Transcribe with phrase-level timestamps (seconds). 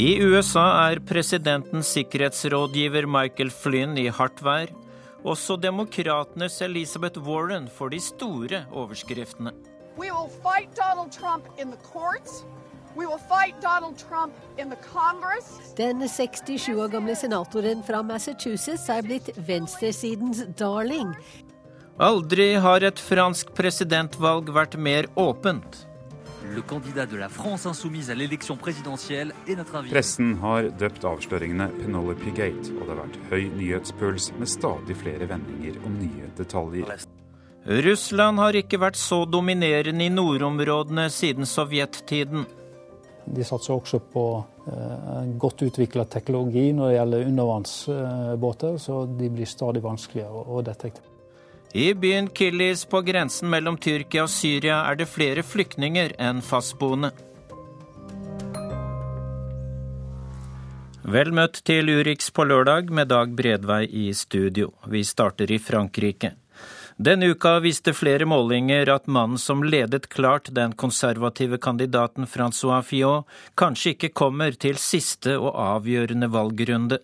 [0.00, 4.70] I USA er presidentens sikkerhetsrådgiver Michael Flynn i hardt vær.
[5.28, 9.52] Også demokratenes Elizabeth Warren får de store overskriftene.
[9.98, 12.46] We will fight Donald Trump in the courts.
[12.96, 13.20] vil will
[13.60, 14.32] Donald Trump
[14.70, 15.68] i kongressen.
[15.76, 21.12] Den 67 år gamle senatoren fra Massachusetts er blitt venstresidens darling.
[22.00, 25.84] Aldri har et fransk presidentvalg vært mer åpent.
[29.90, 35.28] Pressen har døpt avsløringene Penelope Gate, og det har vært høy nyhetspuls med stadig flere
[35.30, 36.94] vendinger om nye detaljer.
[37.84, 42.46] Russland har ikke vært så dominerende i nordområdene siden sovjettiden.
[43.30, 44.24] De satser også på
[44.64, 51.09] eh, godt utvikla teknologi når det gjelder undervannsbåter, så de blir stadig vanskeligere å detektere.
[51.72, 57.12] I byen Kilis på grensen mellom Tyrkia og Syria er det flere flyktninger enn fastboende.
[61.10, 64.72] Vel møtt til Urix på lørdag med Dag Bredvei i studio.
[64.90, 66.32] Vi starter i Frankrike.
[66.98, 73.24] Denne uka viste flere målinger at mannen som ledet klart den konservative kandidaten Francois Fillon,
[73.54, 76.98] kanskje ikke kommer til siste og avgjørende valgrunde.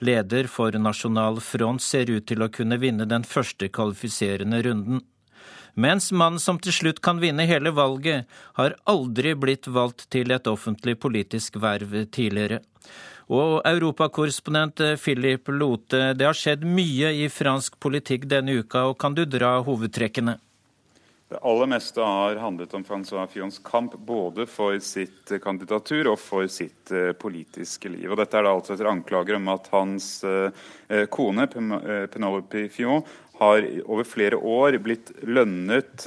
[0.00, 5.02] Leder for Nasjonal Front ser ut til å kunne vinne den første kvalifiserende runden.
[5.80, 8.26] Mens mannen som til slutt kan vinne hele valget,
[8.58, 12.60] har aldri blitt valgt til et offentlig politisk verv tidligere.
[13.30, 19.14] Og europakorrespondent Philip Lote, det har skjedd mye i fransk politikk denne uka, og kan
[19.14, 20.40] du dra hovedtrekkene?
[21.30, 26.50] Det aller meste har handlet om Francois Fions kamp både for sitt kandidatur og for
[26.50, 28.08] sitt uh, politiske liv.
[28.10, 30.50] Og dette er da altså etter anklager om at hans uh,
[31.14, 33.06] kone Penelope Fion
[33.38, 36.02] har over flere år blitt lønnet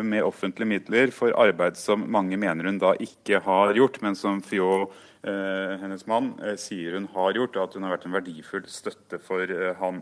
[0.00, 4.38] med offentlige midler for arbeid som mange mener hun da ikke har gjort, men som
[4.40, 4.86] Fion
[5.22, 9.50] hennes mann sier hun har gjort, og at hun har vært en verdifull støtte for
[9.76, 10.00] han.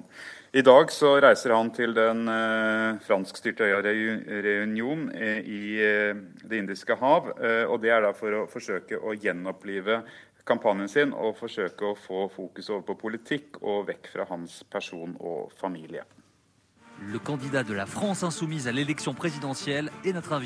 [0.56, 6.62] I dag så reiser han til den eh, franskstyrte øya Reunion eh, i eh, Det
[6.62, 7.28] indiske hav.
[7.36, 10.00] Eh, og Det er da for å forsøke å gjenopplive
[10.48, 15.12] kampanjen sin og forsøke å få fokus over på politikk og vekk fra hans person
[15.20, 16.06] og familie.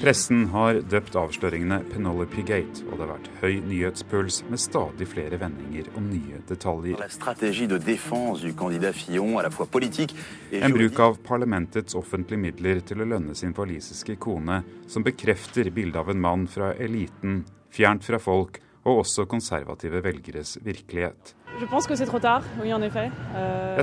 [0.03, 5.41] Pressen har døpt avsløringene Penelope Gate, og det har vært høy nyhetspuls med stadig flere
[5.41, 7.01] vendinger om nye detaljer.
[7.01, 10.15] La stratégie de défense du candidat Fillon, à la fois politique
[10.53, 15.71] et En bruk av parlamentets offentlige midler til å lønne sin walisiske kone, som bekrefter
[15.71, 21.35] bildet av en mann fra eliten, fjernt fra folk, og også konservative velgeres virkelighet.
[21.61, 21.69] Jeg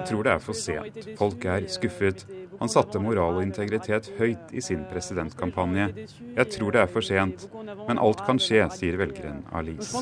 [0.10, 1.10] tror det er for sent.
[1.20, 2.26] Folk er skuffet.
[2.60, 5.88] Han satte moral og integritet høyt i sin presidentkampanje.
[6.36, 7.46] Jeg tror det er for sent,
[7.88, 9.96] men alt kan skje, sier velgeren Alice.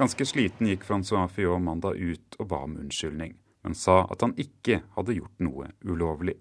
[0.00, 4.34] Ganske sliten gikk Francois Fillon mandag ut og ba om unnskyldning, men sa at han
[4.40, 6.34] ikke hadde gjort noe ulovlig.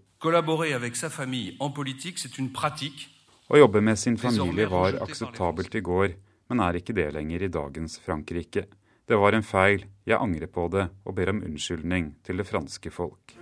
[3.49, 6.17] Å jobbe med sin familie var akseptabelt i går,
[6.49, 8.65] men er ikke det lenger i dagens Frankrike.
[9.09, 12.91] Det var en feil, jeg angrer på det og ber om unnskyldning til det franske
[12.93, 13.33] folk.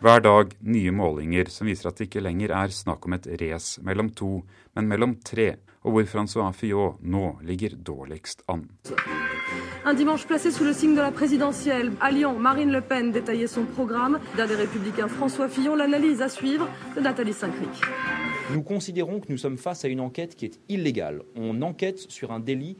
[0.00, 3.84] Hver dag nye målinger som viser at det ikke lenger er snakk om et race
[3.84, 4.32] mellom to,
[4.72, 5.50] men mellom tre,
[5.84, 8.70] og hvor Francois Fillon nå ligger dårligst an.
[9.88, 11.92] Un dimanche placé sous le signe de la présidentielle.
[12.00, 14.18] À Lyon, Marine Le Pen détaillait son programme.
[14.36, 17.70] D'un des républicains, François Fillon, l'analyse à suivre de Nathalie Saint-Cric.
[18.52, 21.22] Nous considérons que nous sommes face à une enquête qui est illégale.
[21.36, 22.76] On enquête sur un délit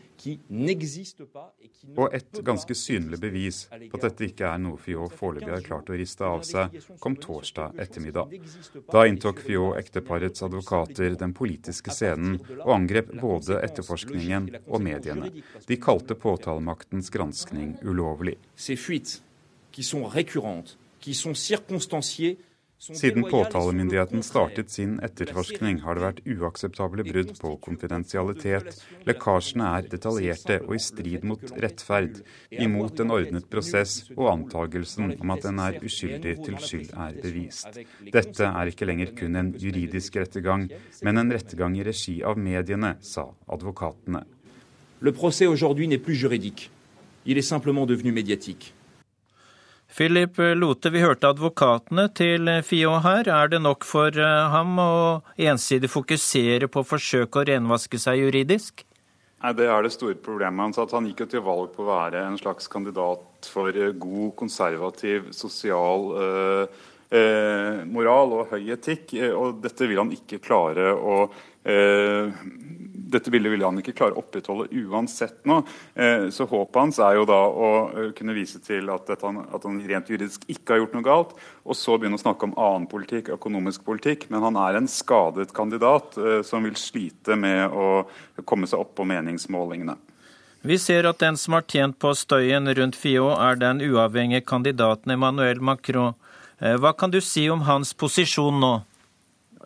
[1.97, 5.93] Og et ganske synlig bevis på at dette ikke er noe Fillon foreløpig har klart
[5.93, 8.35] å riste av seg, kom torsdag ettermiddag.
[8.93, 15.31] Da inntok Fillon ekteparets advokater den politiske scenen og angrep både etterforskningen og mediene.
[15.69, 18.37] De kalte påtalemaktens granskning ulovlig.
[18.57, 19.21] Ces fuites
[19.73, 22.39] qui sont récurrentes, qui sont circonstanciées
[22.79, 28.83] Siden påtalemyndigheten startet sin etterforskning, har det vært uakseptable brudd på konfidensialitet.
[29.09, 32.21] Lekkasjene er detaljerte og i strid mot rettferd,
[32.53, 37.81] imot en ordnet prosess og antagelsen om at den er uskyldig til skyld er bevist.
[38.13, 40.69] Dette er ikke lenger kun en juridisk rettergang,
[41.01, 44.27] men en rettergang i regi av mediene, sa advokatene.
[45.01, 46.71] Le procès aujourd'hui n'est plus juridique.
[47.25, 48.76] Il est simplement devenu médiatique.
[49.97, 53.31] Philip Lote, vi hørte advokatene til Fio her.
[53.33, 54.91] Er det nok for eh, ham å
[55.41, 58.85] ensidig fokusere på å forsøke å renvaske seg juridisk?
[59.41, 60.79] Nei, Det er det store problemet hans.
[60.79, 64.35] at Han gikk jo til valg på å være en slags kandidat for eh, god,
[64.37, 66.85] konservativ, sosial, eh,
[67.17, 69.17] eh, moral og høy etikk.
[69.17, 71.23] Eh, og dette vil han ikke klare å
[71.65, 72.37] eh,
[73.07, 75.61] dette bildet ville han ikke klare å opprettholde uansett nå.
[75.95, 79.63] Eh, så håpet hans er jo da å eh, kunne vise til at, han, at,
[79.63, 82.89] han, rent juridisk ikke har gjort noe galt, og så begynne å snakke om annen
[82.91, 84.27] politikk, økonomisk politikk.
[84.33, 87.89] Men han er en skadet kandidat eh, som vil slite med å
[88.45, 89.97] komme seg opp på meningsmålingene.
[90.67, 95.15] Vi ser at den som har tjent på støyen rundt FIO er den uavhengige kandidaten
[95.15, 96.17] Emmanuel Macron.
[96.59, 98.73] Hva kan du si om hans posisjon nå?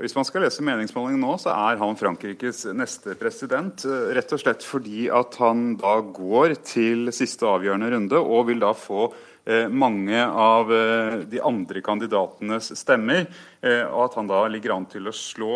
[0.00, 3.85] Hvis man skal lese meningsmålingen nå, så er han Frankrikes neste president.
[3.85, 8.62] Eh, rett og slett fordi at han da går til siste avgjørende runde og vil
[8.62, 9.11] da få
[9.44, 13.29] eh, mange av eh, de andre kandidatenes stemmer.
[13.61, 15.55] Og at han da ligger an til å slå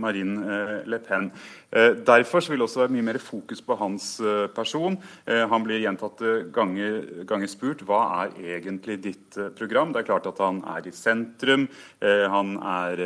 [0.00, 1.28] Marine Le Pen.
[1.70, 4.96] Eh, derfor vil det også være mye mer fokus på hans eh, person.
[5.22, 6.96] Eh, han blir gjentatte ganger,
[7.30, 9.92] ganger spurt hva er egentlig ditt program.
[9.94, 11.68] Det er klart at han er i sentrum.
[12.00, 13.00] Han er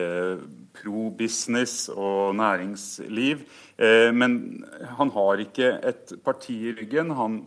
[0.75, 3.45] pro business og næringsliv.
[4.15, 4.37] Men
[4.99, 7.41] han har ikke et parti i ryggen, han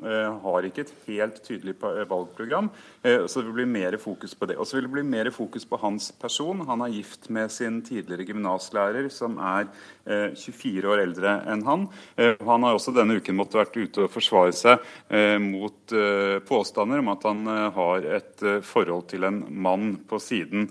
[0.43, 2.67] har ikke et helt tydelig valgprogram.
[2.99, 4.57] Så det vil bli mer fokus på det.
[4.59, 6.63] Og så vil det bli mer fokus på hans person.
[6.67, 9.69] Han er gift med sin tidligere gymnaslærer, som er
[10.07, 11.85] 24 år eldre enn han.
[12.15, 16.37] Eh, han har også denne uken måttet vært ute og forsvare seg eh, mot eh,
[16.47, 17.43] påstander om at han
[17.75, 20.67] har et forhold til en mann på siden.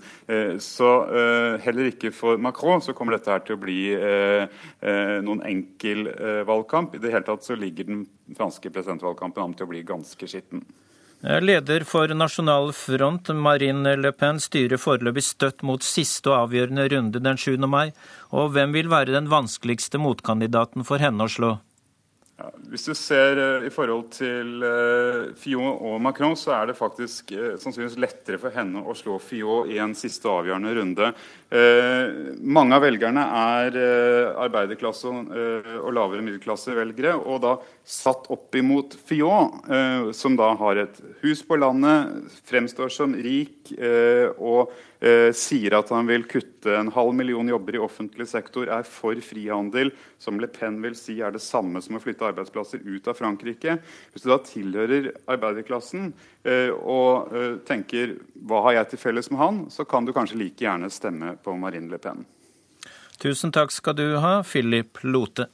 [0.63, 0.89] Så
[1.63, 3.79] heller ikke for Macron så kommer dette her til å bli
[5.25, 6.07] noen enkel
[6.47, 6.95] valgkamp.
[6.95, 8.03] I det hele tatt så ligger den
[8.37, 10.63] franske presidentvalgkampen an til å bli ganske skitten.
[11.21, 17.21] Leder for Nasjonal Front, Marine Le Pen, styrer foreløpig støtt mot siste og avgjørende runde
[17.25, 17.57] den 7.
[17.65, 17.89] mai.
[18.29, 21.55] Og hvem vil være den vanskeligste motkandidaten for henne å slå?
[22.37, 26.77] Ja, hvis du ser uh, i forhold til uh, Fillon og Macron, så er det
[26.77, 31.09] faktisk uh, sannsynligvis lettere for henne å slå Fillon i en siste avgjørende runde.
[31.47, 33.77] Mange av velgerne er
[34.43, 35.29] arbeiderklasse og,
[35.79, 37.13] og lavere middelklassevelgere.
[37.23, 37.53] Og da
[37.87, 39.53] satt opp imot Fillon,
[40.11, 46.07] som da har et hus på landet, fremstår som rik og eh, sier at han
[46.09, 49.91] vil kutte en halv million jobber i offentlig sektor, er for frihandel,
[50.21, 53.77] som Le Pen vil si er det samme som å flytte arbeidsplasser ut av Frankrike.
[54.13, 56.36] Hvis du da tilhører arbeiderklassen eh,
[56.71, 58.15] og eh, tenker
[58.45, 61.57] 'hva har jeg til felles med han', så kan du kanskje like gjerne stemme på
[61.57, 62.25] Marine Le Pen.
[63.19, 65.47] Tusen takk skal du ha, Philip Lote.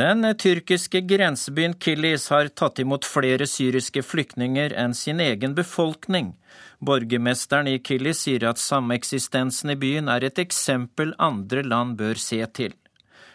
[0.00, 6.36] Den tyrkiske grensebyen Kilis har tatt imot flere syriske flyktninger enn sin egen befolkning.
[6.80, 12.40] Borgermesteren i Kilis sier at sameksistensen i byen er et eksempel andre land bør se
[12.56, 12.72] til.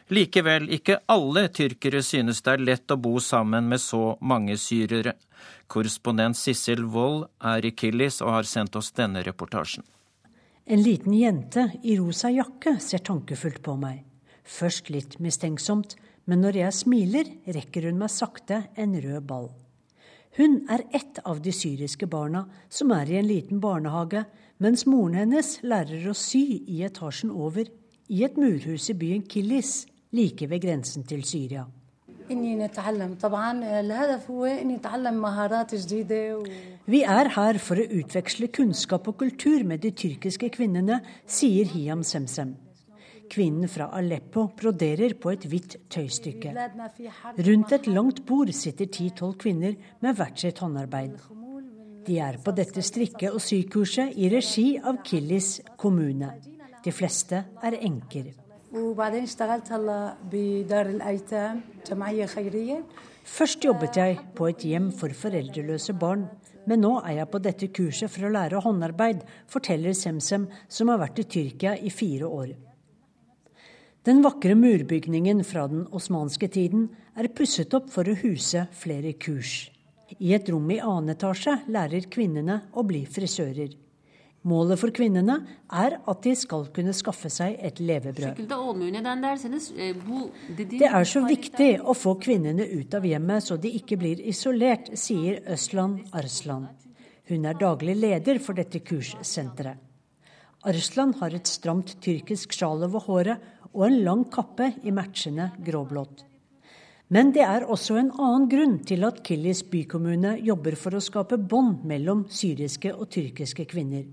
[0.10, 5.16] Likevel, ikke alle tyrkere synes det er lett å bo sammen med så mange syrere.
[5.70, 9.86] Korrespondent Sissel Wold er i Killis og har sendt oss denne reportasjen.
[10.66, 14.02] En liten jente i rosa jakke ser tankefullt på meg.
[14.46, 15.94] Først litt mistenksomt,
[16.26, 19.52] men når jeg smiler, rekker hun meg sakte en rød ball.
[20.36, 24.25] Hun er ett av de syriske barna som er i en liten barnehage,
[24.60, 27.70] mens moren hennes lærer å sy i etasjen over,
[28.12, 31.63] i et murhus i byen Kilis, like ved grensen til Syria.
[36.86, 42.04] Vi er her for å utveksle kunnskap og kultur med de tyrkiske kvinnene, sier Hiam
[42.04, 42.58] Semsem.
[43.32, 46.53] Kvinnen fra Aleppo broderer på et hvitt tøystykke.
[47.48, 51.17] Rundt et langt bord sitter ti-tolv kvinner med hvert sitt håndarbeid.
[52.05, 56.36] De er på dette strikke- og sykurset i regi av Kilis kommune.
[56.86, 58.29] De fleste er enker.
[63.25, 66.27] Først jobbet jeg på et hjem for foreldreløse barn.
[66.65, 71.01] Men nå er jeg på dette kurset for å lære håndarbeid, forteller Semsem, som har
[71.01, 72.55] vært i Tyrkia i fire år.
[74.06, 79.72] Den vakre murbygningen fra den osmanske tiden er pusset opp for å huse flere kurs.
[80.22, 83.72] I et rom i annen etasje lærer kvinnene å bli frisører.
[84.46, 85.40] Målet for kvinnene
[85.74, 88.44] er at de skal kunne skaffe seg et levebrød.
[90.70, 94.94] Det er så viktig å få kvinnene ut av hjemmet så de ikke blir isolert,
[94.94, 96.70] sier Østland Arslan.
[97.26, 99.82] Hun er daglig leder for dette kurssenteret.
[100.66, 103.42] Arslan har et stramt tyrkisk sjal over håret
[103.75, 106.24] og en lang kappe i matchende gråblått.
[107.13, 111.38] Men det er også en annen grunn til at Kilis bykommune jobber for å skape
[111.38, 114.08] bånd mellom syriske og tyrkiske kvinner.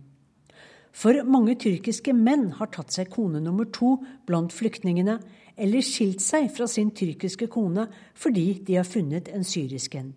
[0.93, 3.95] For mange tyrkiske menn har tatt seg kone nummer to
[4.29, 5.17] blant flyktningene,
[5.57, 7.87] eller skilt seg fra sin tyrkiske kone
[8.19, 10.13] fordi de har funnet en syrisk en.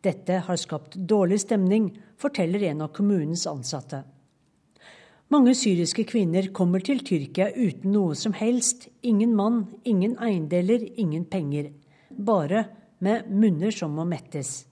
[0.00, 4.00] Dette har skapt dårlig stemning, forteller en av kommunens ansatte.
[5.30, 8.88] Mange syriske kvinner kommer til Tyrkia uten noe som helst.
[9.06, 11.68] Ingen mann, ingen eiendeler, ingen penger.
[12.10, 12.64] Bare
[12.98, 14.64] med munner som må mettes.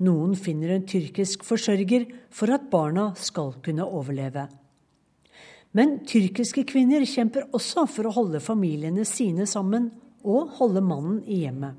[0.00, 4.46] Noen finner en tyrkisk forsørger for at barna skal kunne overleve.
[5.76, 9.90] Men tyrkiske kvinner kjemper også for å holde familiene sine sammen
[10.24, 11.76] og holde mannen i hjemmet.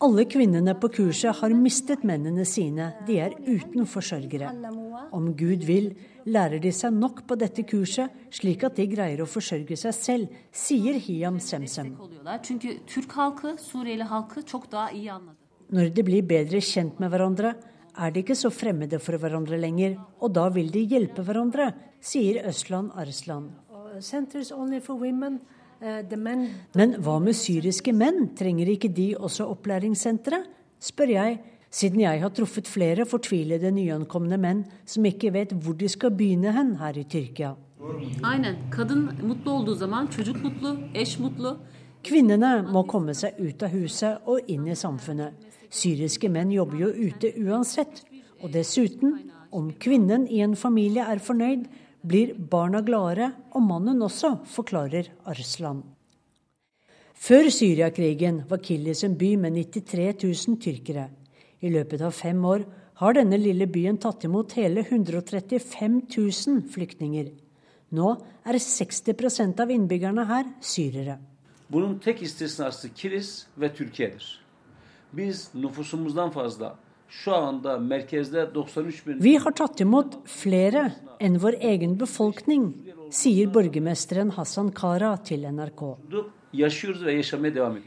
[0.00, 4.48] Alle kvinnene på kurset har mistet mennene sine, de er uten forsørgere.
[5.12, 5.90] Om Gud vil,
[6.24, 10.38] lærer de seg nok på dette kurset, slik at de greier å forsørge seg selv,
[10.56, 11.92] sier Hiam Semsem.
[15.70, 17.52] Når de blir bedre kjent med hverandre,
[18.00, 22.40] er de ikke så fremmede for hverandre lenger, og da vil de hjelpe hverandre, sier
[22.48, 23.52] Østland Arslan.
[23.68, 24.00] Uh,
[26.76, 30.42] Men hva med syriske menn, trenger ikke de også opplæringssentre?
[30.80, 35.88] spør jeg, siden jeg har truffet flere fortvilede nyankomne menn som ikke vet hvor de
[35.88, 37.54] skal begynne hen her i Tyrkia.
[42.00, 45.36] Kvinnene må komme seg ut av huset og inn i samfunnet.
[45.70, 48.02] Syriske menn jobber jo ute uansett.
[48.40, 49.18] Og dessuten,
[49.52, 51.66] om kvinnen i en familie er fornøyd,
[52.02, 55.82] blir barna gladere, og mannen også, forklarer Arslan.
[57.20, 61.10] Før Syriakrigen var Kilis en by med 93 000 tyrkere.
[61.60, 62.64] I løpet av fem år
[63.00, 67.28] har denne lille byen tatt imot hele 135 000 flyktninger.
[67.92, 68.10] Nå
[68.46, 71.18] er 60% av innbyggerne her syrere.
[71.70, 74.40] Bunun tek istisnası Kilis ve Türkiye'dir.
[75.12, 76.76] Biz nüfusumuzdan fazla
[77.10, 82.70] şu anda merkezde 93 bin Vi har tatt imot flere enn vår egen befolkning,
[83.10, 85.82] sier borgermesteren Hassan Kara til NRK.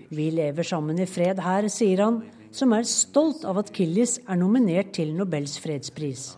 [0.10, 4.38] Vi lever sammen i fred her, sier han, som er stolt av at Killis er
[4.38, 6.34] nominert til Nobels fredspris.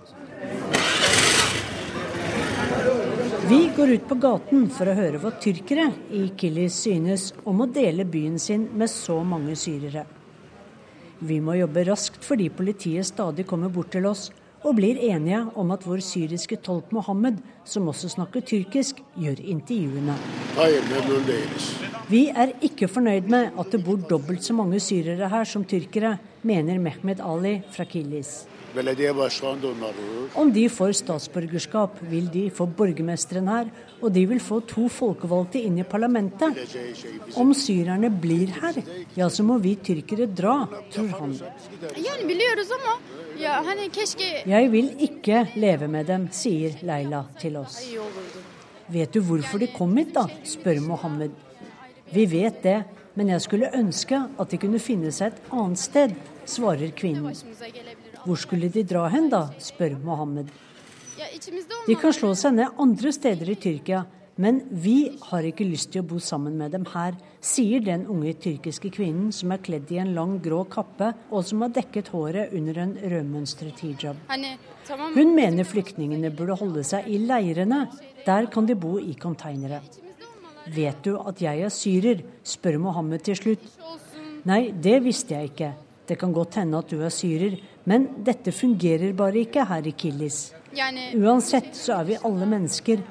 [3.49, 7.67] Vi går ut på gaten for å høre hva tyrkere i Killis synes om å
[7.69, 10.05] dele byen sin med så mange syrere.
[11.19, 14.29] Vi må jobbe raskt fordi politiet stadig kommer bort til oss
[14.65, 17.37] og blir enige om at vår syriske tolk Mohammed,
[17.69, 20.15] som også snakker tyrkisk, gjør intervjuene.
[22.09, 26.15] Vi er ikke fornøyd med at det bor dobbelt så mange syrere her som tyrkere,
[26.41, 28.45] mener Mehmed Ali fra Kilis.
[30.35, 33.69] Om de får statsborgerskap, vil de få borgermesteren her,
[34.01, 36.59] og de vil få to folkevalgte inn i parlamentet.
[37.39, 38.81] Om syrerne blir her,
[39.15, 40.57] ja, så må vi tyrkere dra,
[40.91, 41.37] tror han.
[44.45, 47.79] Jeg vil ikke leve med dem, sier Leila til oss.
[48.91, 50.27] Vet du hvorfor de kom hit, da?
[50.45, 51.31] spør Mohammed.
[52.13, 52.79] Vi vet det,
[53.15, 56.15] men jeg skulle ønske at de kunne finne seg et annet sted,
[56.45, 57.33] svarer kvinnen.
[58.25, 60.49] Hvor skulle de dra hen da, spør Mohammed.
[61.85, 64.03] De kan slå seg ned andre steder i Tyrkia,
[64.41, 68.33] men vi har ikke lyst til å bo sammen med dem her, sier den unge
[68.43, 72.55] tyrkiske kvinnen som er kledd i en lang, grå kappe og som har dekket håret
[72.57, 74.19] under en rødmønstret hijab.
[75.15, 77.85] Hun mener flyktningene burde holde seg i leirene.
[78.25, 79.79] Der kan de bo i konteinere.
[80.75, 82.25] Vet du at jeg er syrer?
[82.43, 83.65] spør Mohammed til slutt.
[84.49, 85.71] Nei, det visste jeg ikke.
[86.05, 87.55] Det kan godt hende at du er syrer,
[87.89, 90.49] men dette fungerer bare ikke her i Killis.
[91.15, 93.01] Uansett så er vi alle mennesker.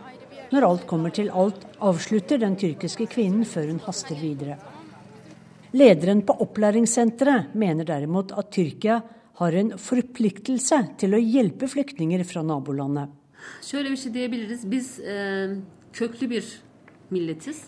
[0.53, 4.59] Når alt kommer til alt, avslutter den tyrkiske kvinnen før hun haster videre.
[5.75, 9.01] Lederen på opplæringssenteret mener derimot at Tyrkia
[9.41, 13.11] har en forpliktelse til å hjelpe flyktninger fra nabolandet.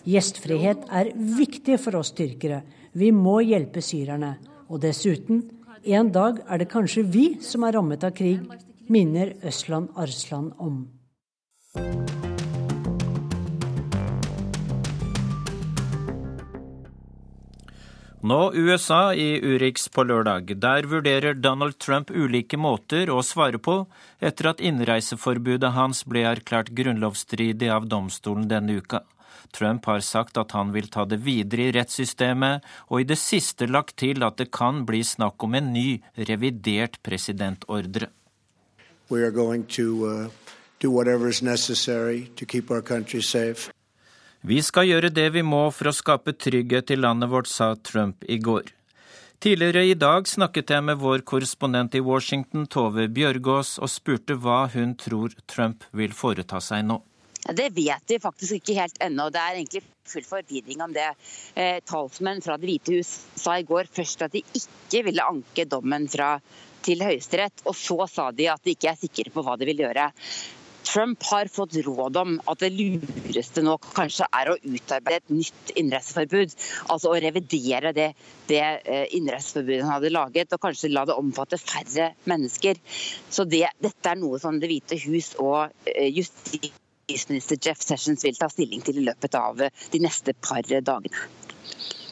[0.07, 2.63] Gjestfrihet er viktig for oss tyrkere.
[2.95, 4.37] Vi må hjelpe syrerne.
[4.71, 5.43] Og dessuten,
[5.87, 8.43] en dag er det kanskje vi som er rammet av krig,
[8.90, 10.85] minner Østland Arsland om.
[18.26, 20.49] Nå USA i Urix på lørdag.
[20.59, 23.85] Der vurderer Donald Trump ulike måter å svare på
[24.19, 29.05] etter at innreiseforbudet hans ble erklært grunnlovsstridig av domstolen denne uka.
[29.53, 33.67] Trump har sagt at han vil ta det videre i rettssystemet, og i det siste
[33.71, 38.11] lagt til at det kan bli snakk om en ny, revidert presidentordre.
[39.07, 40.31] Uh,
[44.43, 48.26] vi skal gjøre det vi må for å skape trygghet i landet vårt, sa Trump
[48.26, 48.76] i går.
[49.38, 54.65] Tidligere i dag snakket jeg med vår korrespondent i Washington, Tove Bjørgaas, og spurte hva
[54.73, 57.03] hun tror Trump vil foreta seg nå.
[57.55, 59.29] Det vet vi faktisk ikke helt ennå.
[59.31, 61.09] Det er egentlig full forvirring om det.
[61.55, 65.67] Eh, talsmenn fra Det hvite hus sa i går først at de ikke ville anke
[65.71, 66.37] dommen fra,
[66.87, 69.83] til Høyesterett, og så sa de at de ikke er sikre på hva de vil
[69.83, 70.11] gjøre.
[70.87, 75.73] Trump har fått råd om at det lureste nå kanskje er å utarbeide et nytt
[75.75, 76.55] innreiseforbud.
[76.95, 78.12] Altså å revidere det,
[78.47, 82.79] det eh, innreiseforbudet han hadde laget, og kanskje la det omfatte færre mennesker.
[83.31, 86.07] Så det, dette er noe som Det hvite hus og eh,
[87.09, 91.27] justisminister Jeff Sessions vil ta stilling til i løpet av eh, de neste par dagene.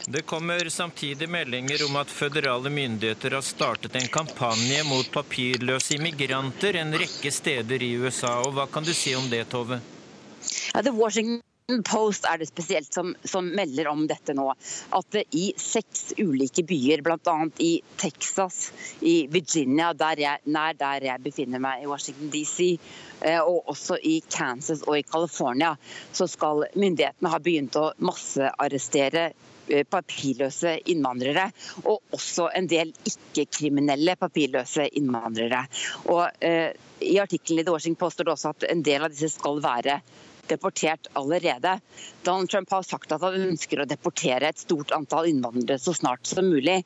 [0.06, 6.76] Det kommer samtidig meldinger om at føderale myndigheter har startet en kampanje mot papirløse immigranter
[6.76, 8.34] en rekke steder i USA.
[8.44, 9.80] Og hva kan du si om det, Tove?
[10.74, 11.40] Ja, The Washington
[11.88, 14.50] Post er det spesielt som, som, melder om dette nå.
[14.98, 17.36] At i seks ulike byer, bl.a.
[17.56, 18.66] i Texas,
[19.00, 22.74] i Virginia, der jeg, nær der jeg befinner meg i Washington DC,
[23.24, 25.72] eh, og også i Kansas og i California,
[26.12, 29.30] så skal myndighetene ha begynt å massearrestere
[29.64, 31.46] Eh, papirløse innvandrere,
[31.88, 35.62] og også en del ikke-kriminelle papirløse innvandrere.
[36.12, 39.14] Og eh, I artikkelen i The Washington Post står det også at en del av
[39.14, 40.02] disse skal være
[40.50, 41.78] deportert allerede.
[42.26, 46.26] Donald Trump har sagt at han ønsker å deportere et stort antall innvandrere så snart
[46.28, 46.82] som mulig.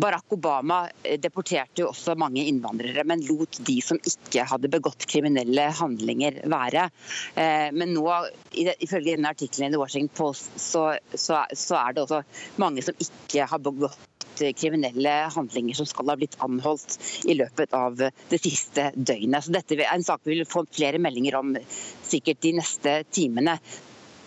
[0.00, 5.06] Barack Obama eh, deporterte jo også mange innvandrere, men lot de som ikke hadde begått
[5.10, 6.86] kriminelle handlinger, være.
[7.34, 8.06] Eh, men nå,
[8.54, 10.84] ifølge denne artikkelen i The Washington Post, så,
[11.14, 12.22] så, så er det også
[12.62, 14.09] mange som ikke har begått
[14.56, 16.96] kriminelle handlinger som skal ha blitt anholdt
[17.30, 19.44] i løpet av det siste døgnet.
[19.44, 21.54] Så dette er en sak vi vil få flere meldinger om
[22.06, 23.58] sikkert de neste timene.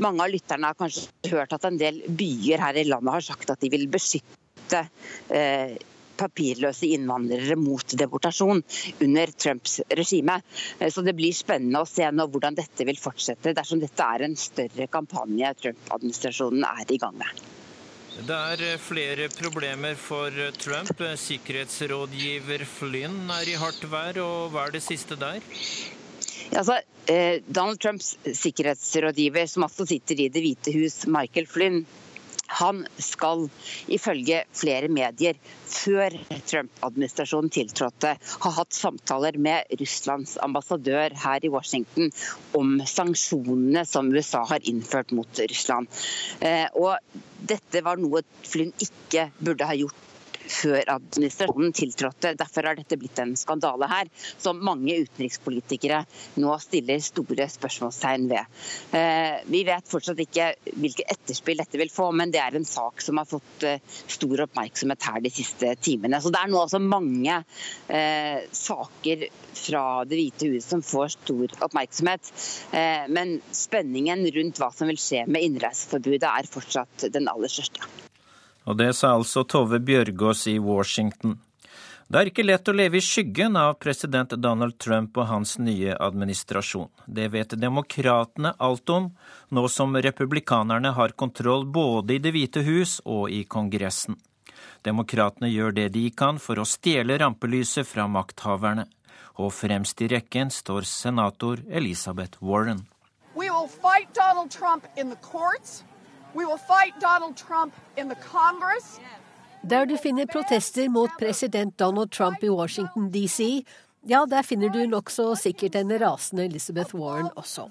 [0.04, 3.54] Mange av lytterne har kanskje hørt at en del byer her i landet har sagt
[3.54, 4.88] at de vil beskytte beskytte
[5.36, 5.78] eh,
[6.18, 8.62] papirløse innvandrere mot deportasjon
[9.02, 10.42] under Trumps regime.
[10.80, 14.24] Eh, så Det blir spennende å se nå hvordan dette vil fortsette, dersom dette er
[14.24, 17.63] en større kampanje Trump-administrasjonen er i gang med.
[18.14, 20.30] Det er eh, flere problemer for
[20.62, 21.02] Trump.
[21.18, 25.42] Sikkerhetsrådgiver Flynn er i hardt vær, og hva er det siste der?
[26.54, 26.78] Altså,
[27.50, 31.82] Donald Trumps sikkerhetsrådgiver, som også sitter i Det hvite hus, Michael Flynn,
[32.54, 33.48] han skal
[33.92, 35.38] ifølge flere medier
[35.74, 36.14] før
[36.46, 38.14] Trump-administrasjonen tiltrådte,
[38.46, 42.12] ha hatt samtaler med Russlands ambassadør her i Washington
[42.58, 45.90] om sanksjonene som USA har innført mot Russland.
[46.46, 47.00] Eh, og
[47.52, 50.00] dette var noe Flynn ikke burde ha gjort
[50.50, 52.34] før administrasjonen tiltrådte.
[52.40, 54.10] Derfor har dette blitt en skandale her,
[54.42, 56.04] som mange utenrikspolitikere
[56.42, 58.62] nå stiller store spørsmålstegn ved.
[58.98, 63.04] Eh, vi vet fortsatt ikke hvilke etterspill dette vil få, men det er en sak
[63.04, 66.22] som har fått eh, stor oppmerksomhet her de siste timene.
[66.22, 67.40] Så det er nå altså mange
[67.88, 69.28] eh, saker
[69.64, 72.32] fra Det hvite hus som får stor oppmerksomhet.
[73.14, 77.86] Men spenningen rundt hva som vil skje med innreiseforbudet er fortsatt den aller største.
[78.64, 81.40] Og det sa altså Tove Bjørgaas i Washington.
[82.08, 85.96] Det er ikke lett å leve i skyggen av president Donald Trump og hans nye
[85.98, 86.92] administrasjon.
[87.08, 89.08] Det vet demokratene alt om,
[89.50, 94.20] nå som republikanerne har kontroll både i Det hvite hus og i Kongressen.
[94.84, 98.86] Demokratene gjør det de kan for å stjele rampelyset fra makthaverne.
[99.40, 102.86] Og fremst i rekken står senator Elizabeth Warren.
[103.34, 105.18] We will fight Donald Trump in the.
[109.64, 113.64] Der du finner protester mot president Donald Trump i Washington DC,
[114.06, 117.70] ja, der finner du nokså sikkert den rasende Elizabeth Warren også.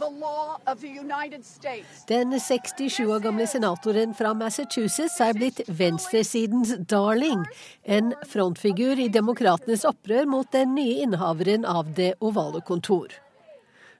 [2.09, 7.44] Den 67 år gamle senatoren fra Massachusetts er blitt venstresidens darling,
[7.85, 13.12] en frontfigur i demokratenes opprør mot den nye innehaveren av Det ovale kontor.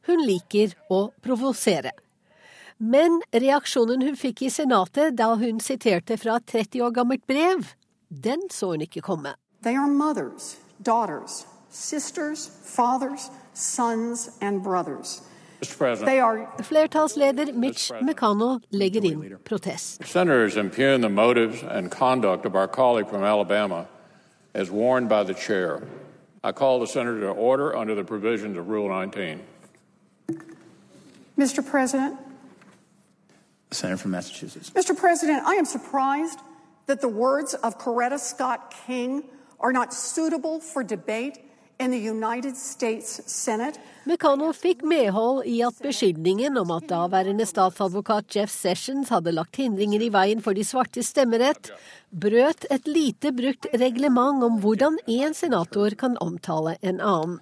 [0.09, 1.93] Hun liker å provosere.
[2.83, 7.69] Men reaksjonen hun fikk i Senatet da hun siterte fra et 30 år gammelt brev,
[8.11, 9.37] den så hun ikke komme.
[9.63, 15.23] They are mothers, daughters, sisters, fathers, sons and brothers.
[15.63, 20.03] Flertallsleder Mitch McConnell legger inn protest.
[20.05, 23.87] Senators impugn the motives and conduct of our colleague from Alabama
[24.55, 25.87] as warned by the chair.
[26.43, 29.41] I call the senator to order under the provisions of Rule 19.
[31.39, 31.65] Mr.
[31.65, 32.19] President,
[33.75, 34.71] Senator from Massachusetts.
[34.71, 34.97] Mr.
[34.97, 36.39] President, I am surprised
[36.87, 39.25] that the words of Coretta Scott King
[39.61, 41.39] are not suitable for debate
[41.79, 43.79] in the United States Senate.
[44.05, 50.03] McConnell fikk medhold i at beskyldningen om at daværende statsadvokat Jeff Sessions hadde lagt hindringer
[50.03, 51.71] i veien for de svarte stemmerett,
[52.11, 57.41] brøt et lite brukt reglement om hvordan én senator kan omtale en annen.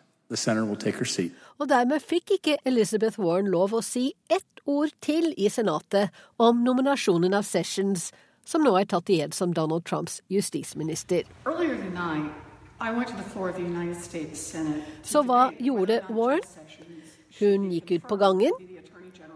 [1.60, 6.08] Og dermed fikk ikke Elizabeth Warren lov å si ett ord til i Senatet
[6.40, 8.06] om nominasjonen av Sessions,
[8.48, 11.28] som nå er tatt i igjen som Donald Trumps justisminister.
[15.04, 16.48] Så hva gjorde Warren?
[17.40, 18.56] Hun gikk ut på gangen.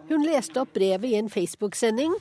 [0.08, 2.16] Hun leste opp brevet i en Facebook-sending.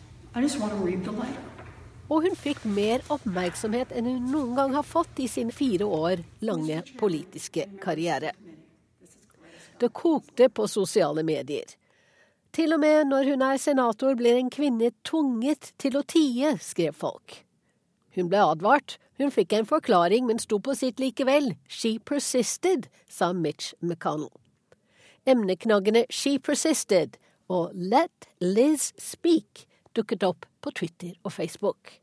[2.12, 6.28] Og hun fikk mer oppmerksomhet enn hun noen gang har fått i sin fire år
[6.44, 8.36] lange politiske karriere.
[9.84, 11.68] Det kokte på sosiale medier.
[12.56, 16.96] Til og med når hun er senator, blir en kvinne tvunget til å tie, skrev
[16.96, 17.42] folk.
[18.16, 21.52] Hun ble advart, hun fikk en forklaring, men sto på sitt likevel.
[21.68, 24.32] She persisted, sa Mitch McConnell.
[25.28, 27.20] Emneknaggene She persisted
[27.52, 29.66] og Let Liz speak
[30.00, 31.98] dukket opp på Twitter og Facebook.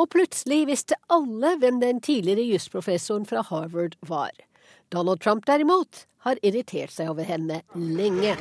[0.00, 4.32] Og plutselig visste alle hvem den tidligere jusprofessoren fra Harvard var.
[4.90, 8.34] Donald Trump derimot har irritert seg over henne lenge.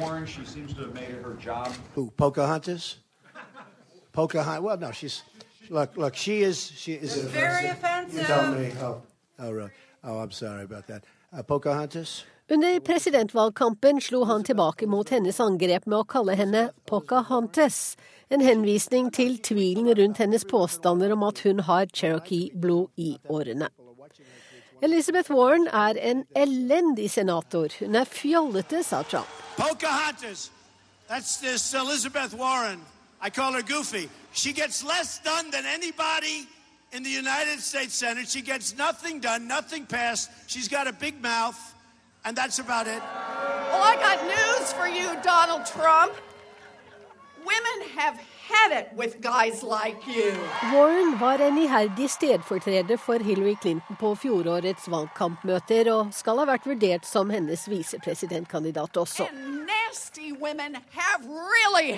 [1.96, 2.98] Who, Pocahontas?
[4.14, 4.64] Pocahontas?
[4.64, 5.24] Well, no, she's
[5.70, 6.16] look, look.
[6.16, 6.72] She is.
[6.76, 7.16] She is.
[7.16, 8.22] Very offensive.
[8.22, 8.72] You tell me.
[8.82, 9.02] Oh,
[9.40, 9.72] oh, really?
[10.04, 11.04] Oh, I'm sorry about that.
[11.32, 12.26] Uh, Pocahontas.
[12.52, 17.94] Under presidentvalgkampen slo han tilbake mot hennes angrep med å kalle henne Pocahontas,
[18.34, 23.70] en henvisning til tvilen rundt hennes påstander om at hun har cherokee-blod i årene.
[24.82, 27.68] Elizabeth Warren er en elendig senator.
[27.80, 29.28] Hun er fjollete, sa Trump.
[29.58, 30.52] Pocahontas.
[31.08, 32.80] That's this Elizabeth Warren.
[33.22, 34.10] I call her goofy.
[34.34, 36.48] She gets less done than anybody
[36.92, 38.30] in the United States Senate.
[38.30, 40.30] She gets nothing done, nothing passed.
[40.48, 41.60] She's got a big mouth,
[42.24, 43.02] and that's about it.
[43.72, 46.14] Well, I got news for you, Donald Trump.
[47.40, 48.20] Women have
[49.64, 49.98] like
[50.74, 56.68] Warren var en iherdig stedfortreder for Hillary Clinton på fjorårets valgkampmøter, og skal ha vært
[56.68, 59.28] vurdert som hennes visepresidentkandidat også.
[61.20, 61.98] Really like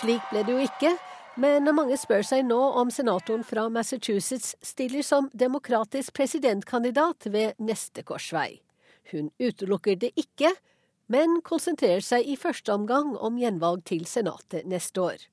[0.00, 0.96] Slik ble det jo ikke.
[1.40, 8.02] Men mange spør seg nå om senatoren fra Massachusetts stiller som demokratisk presidentkandidat ved neste
[8.04, 8.60] korsvei.
[9.12, 10.50] Hun utelukker det ikke,
[11.10, 15.26] men konsentrerer seg i første omgang om gjenvalg til Senatet neste år.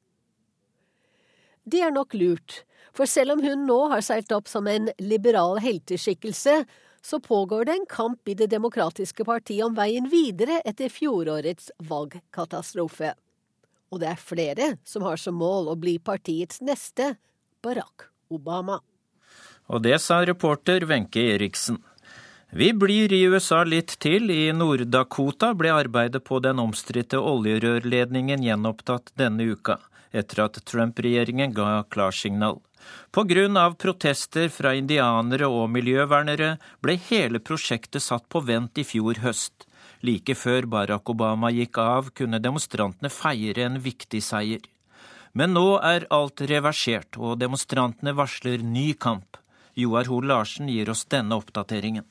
[1.67, 2.63] Det er nok lurt,
[2.95, 6.63] for selv om hun nå har seilt opp som en liberal helteskikkelse,
[7.07, 13.13] så pågår det en kamp i Det demokratiske partiet om veien videre etter fjorårets valgkatastrofe.
[13.91, 17.15] Og det er flere som har som mål å bli partiets neste
[17.63, 18.81] Barack Obama.
[19.67, 21.79] Og det sa reporter Wenche Eriksen.
[22.49, 24.31] Vi blir i USA litt til.
[24.31, 29.75] I Nord-Dakota ble arbeidet på den omstridte oljerørledningen gjenopptatt denne uka,
[30.15, 32.61] etter at Trump-regjeringen ga klarsignal.
[33.17, 39.67] Av protester fra indianere og miljøvernere ble hele prosjektet satt på vent i fjor høst.
[40.01, 44.61] Like før Barack Obama gikk av, kunne demonstrantene feire en viktig seier.
[45.33, 49.35] Men nå er alt reversert, og demonstrantene varsler ny kamp.
[49.75, 52.07] Joar Hoel Larsen gir oss denne oppdateringen.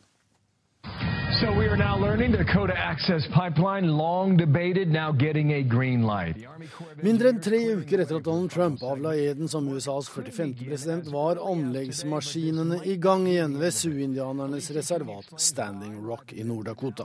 [1.77, 6.37] Are now learning Dakota Access Pipeline, long debated, now getting a green light.
[7.05, 10.55] Mindre enn tre uker etter at Donald Trump avla eden som USAs 45.
[10.71, 17.05] president, var anleggsmaskinene i gang igjen ved Sioux-indianernes reservat Standing Rock i Nord-Dakota.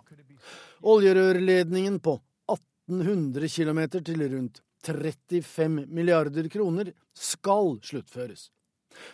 [0.87, 2.15] Oljerørledningen på
[2.55, 8.47] 1800 km til rundt 35 milliarder kroner skal sluttføres.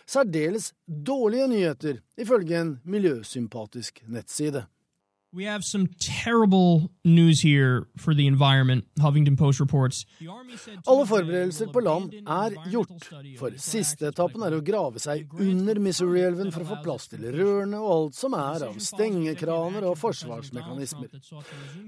[0.06, 4.68] Særdeles dårlige nyheter, ifølge en miljøsympatisk nettside.
[5.30, 10.06] We have some terrible news here for the environment, Huffington Post reports.
[10.86, 16.48] Alle forberedelser på land er gjort, for siste etappen er å grave seg under Missouri-elven
[16.54, 21.12] for å få plass til rørene og alt som er av stengekraner og forsvarsmekanismer.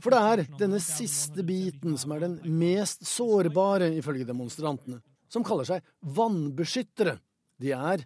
[0.04, 5.00] For det er denne siste biten som er den mest sårbare, ifølge demonstrantene,
[5.32, 7.16] som kaller seg vannbeskyttere.
[7.60, 8.04] De er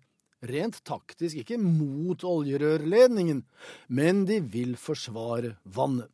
[0.49, 3.45] rent taktisk ikke mot oljerørledningen,
[3.89, 6.11] men de vil forsvare vannet.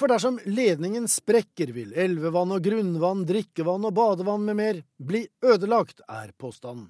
[0.00, 6.00] For dersom ledningen sprekker, vil elvevann og grunnvann, drikkevann og badevann med mer bli ødelagt,
[6.08, 6.88] er påstanden.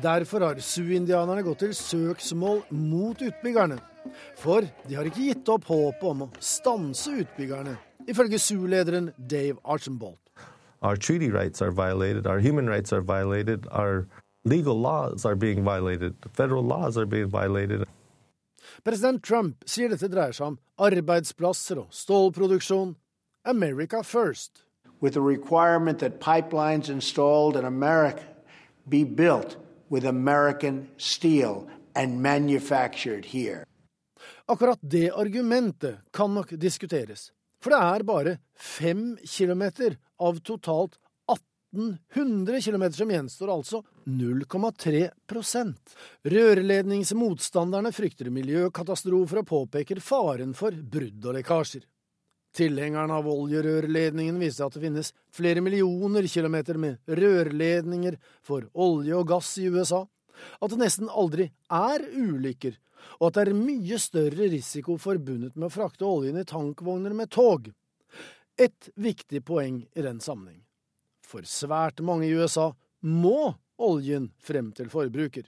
[0.00, 3.76] Derfor har Sioux-indianerne gått til søksmål mot utbyggerne.
[4.40, 7.76] For de har ikke gitt opp håpet om å stanse utbyggerne
[8.10, 10.18] ifølge SU-lederen Dave Archambault.
[10.82, 14.06] Our treaty rights are violated, our human rights are violated, our
[14.44, 17.84] legal laws are being violated, federal laws are being violated.
[18.84, 22.96] President Trump sier dette dreier seg om arbeidsplasser og stålproduksjon.
[23.44, 24.64] America first.
[25.00, 28.24] with the requirement that pipelines installed in America
[28.88, 29.56] be built
[29.88, 33.64] with American steel and manufactured here.
[34.46, 40.98] Akkurat det argumentet kan nok diskuteres, for det er bare fem kilometer av totalt
[41.30, 45.94] 1800 km som gjenstår, altså 0,3%
[46.34, 51.84] Rørledningsmotstanderne frykter miljøkatastrofer og påpeker faren for brudd og lekkasjer.
[52.56, 59.28] Tilhengerne av oljerørledningen viser at det finnes flere millioner kilometer med rørledninger for olje og
[59.30, 60.02] gass i USA,
[60.58, 62.74] at det nesten aldri er ulykker,
[63.18, 67.30] og at det er mye større risiko forbundet med å frakte oljen i tankvogner med
[67.32, 67.70] tog.
[68.60, 70.62] Et viktig poeng i den sammenheng.
[71.24, 72.70] For svært mange i USA
[73.06, 75.46] må oljen frem til forbruker.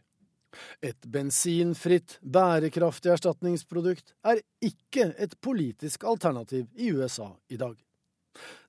[0.84, 7.76] Et bensinfritt, bærekraftig erstatningsprodukt er ikke et politisk alternativ i USA i dag.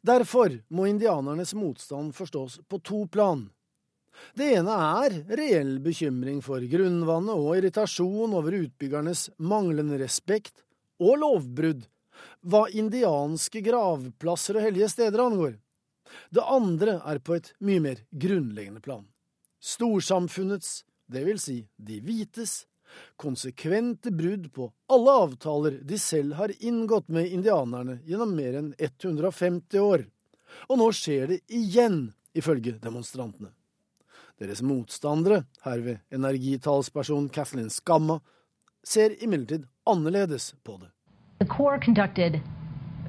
[0.04, 3.48] Derfor må indianernes motstand forstås på to plan.
[4.38, 10.63] Det ene er reell bekymring for grunnvannet og irritasjon over utbyggernes manglende respekt
[11.02, 11.86] og lovbrudd
[12.45, 15.58] hva indianske gravplasser og hellige steder angår.
[16.30, 19.06] Det andre er på et mye mer grunnleggende plan.
[19.63, 22.63] Storsamfunnets det vil si de hvites,
[23.17, 29.82] konsekvente brudd på alle avtaler de selv har inngått med indianerne gjennom mer enn 150
[29.82, 30.06] år.
[30.69, 33.49] Og nå skjer det igjen, ifølge demonstrantene.
[34.43, 38.19] Deres motstandere, herved energitalsperson Kathleen Skamma,
[38.84, 40.89] ser imidlertid annerledes på det.
[41.39, 42.41] The Corps conducted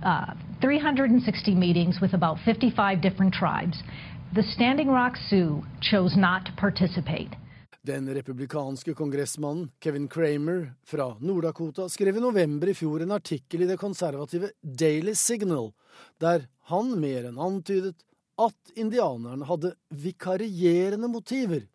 [0.04, 3.82] uh, 360 meetings with about 55 different tribes.
[4.34, 7.30] The Standing Rock Sioux chose not to participate.
[7.82, 13.66] Den republikanske kongressmannen Kevin Kramer fra Nord-Dakota skrev i november i fjor en artikkel i
[13.68, 15.72] det konservative Daily Signal,
[16.20, 17.98] der han mer enn antydet
[18.40, 21.66] at indianerne hadde vikarierende motiver.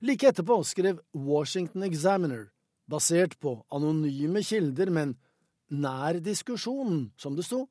[0.00, 2.48] Like etterpå skrev Washington Examiner,
[2.90, 5.16] basert på anonyme kilder, men
[5.72, 7.64] nær diskusjonen, som det sto,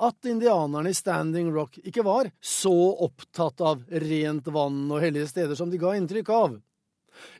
[0.00, 2.72] at indianerne i Standing Rock ikke var så
[3.04, 6.56] opptatt av rent vann og hellige steder som de ga inntrykk av.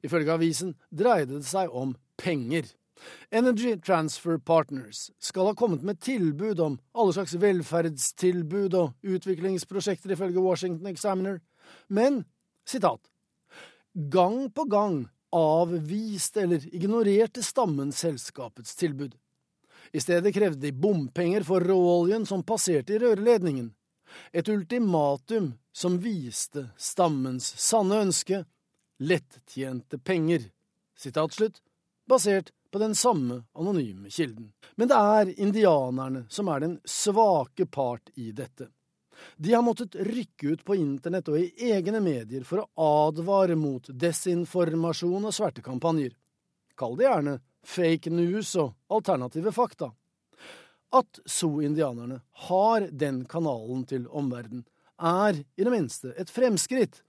[0.04, 2.66] Ifølge avisen dreide det seg om penger.
[3.31, 10.43] Energy Transfer Partners skal ha kommet med tilbud om alle slags velferdstilbud og utviklingsprosjekter, ifølge
[10.45, 11.41] Washington Examiner,
[11.89, 12.25] men
[12.69, 13.11] sitat
[13.95, 15.03] gang på gang
[15.35, 19.15] avviste eller ignorerte stammen selskapets tilbud.
[19.93, 23.73] I stedet krevde de bompenger for råoljen som passerte i rørledningen,
[24.33, 28.45] et ultimatum som viste stammens sanne ønske
[29.01, 30.51] lettjente penger.
[30.99, 31.61] Sitat slutt,
[32.11, 34.52] basert på den samme anonyme kilden.
[34.74, 38.68] Men det er indianerne som er den svake part i dette.
[39.37, 43.90] De har måttet rykke ut på internett og i egne medier for å advare mot
[43.92, 46.14] desinformasjon og svertekampanjer.
[46.76, 49.90] Kall det gjerne fake news og alternative fakta.
[50.96, 54.64] At zoo-indianerne har den kanalen til omverdenen,
[55.00, 57.02] er i det minste et fremskritt.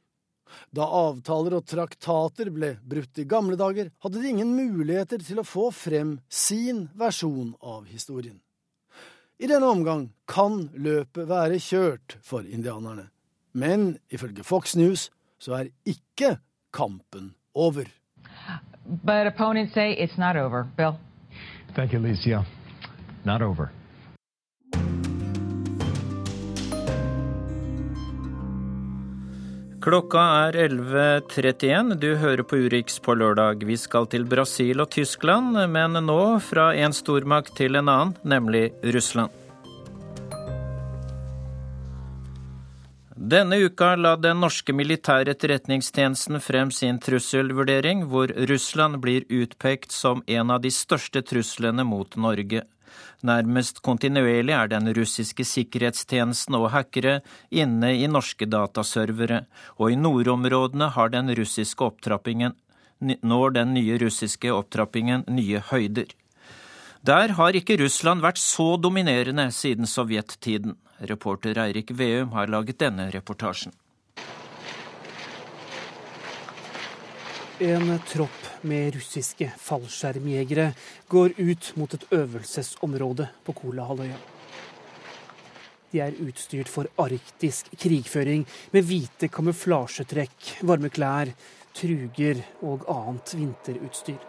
[0.71, 5.47] Da avtaler og traktater ble brutt i gamle dager, hadde de ingen muligheter til å
[5.47, 8.39] få frem sin versjon av historien.
[9.41, 13.09] I denne omgang kan løpet være kjørt for indianerne,
[13.57, 15.09] men ifølge Fox News
[15.41, 16.37] så er ikke
[16.71, 17.89] kampen over.
[18.85, 20.67] But opponents say it's not over.
[20.77, 20.99] Bill?
[21.75, 22.45] Thank you, Alicia.
[23.25, 23.71] Not over.
[29.81, 31.95] Klokka er 11.31.
[31.97, 33.63] Du hører på Urix på lørdag.
[33.65, 38.67] Vi skal til Brasil og Tyskland, men nå fra en stormakt til en annen, nemlig
[38.93, 39.33] Russland.
[43.31, 50.21] Denne uka la den norske militære etterretningstjenesten frem sin trusselvurdering, hvor Russland blir utpekt som
[50.27, 52.67] en av de største truslene mot Norge.
[53.21, 59.45] Nærmest kontinuerlig er den russiske sikkerhetstjenesten og hackere inne i norske dataservere,
[59.77, 62.57] og i nordområdene har den russiske opptrappingen
[63.01, 66.11] når den nye russiske opptrappingen nye høyder.
[67.01, 70.75] Der har ikke Russland vært så dominerende siden sovjettiden.
[71.09, 73.73] Reporter Eirik Veum har laget denne reportasjen.
[77.61, 80.71] En tropp med russiske fallskjermjegere
[81.11, 84.19] går ut mot et øvelsesområde på Kolahalvøya.
[85.91, 91.33] De er utstyrt for arktisk krigføring med hvite kamuflasjetrekk, varme klær,
[91.75, 94.21] truger og annet vinterutstyr.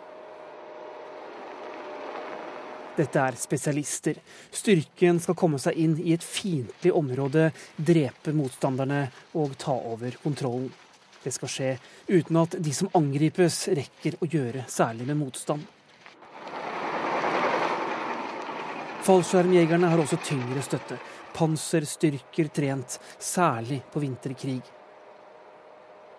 [2.93, 4.19] Dette er spesialister.
[4.53, 9.07] Styrken skal komme seg inn i et fiendtlig område, drepe motstanderne
[9.39, 10.69] og ta over kontrollen.
[11.23, 11.71] Det skal skje
[12.09, 15.65] uten at de som angripes, rekker å gjøre særlig med motstand.
[19.03, 20.99] Fallskjermjegerne har også tyngre støtte.
[21.35, 24.61] Panserstyrker trent, særlig på vinterkrig.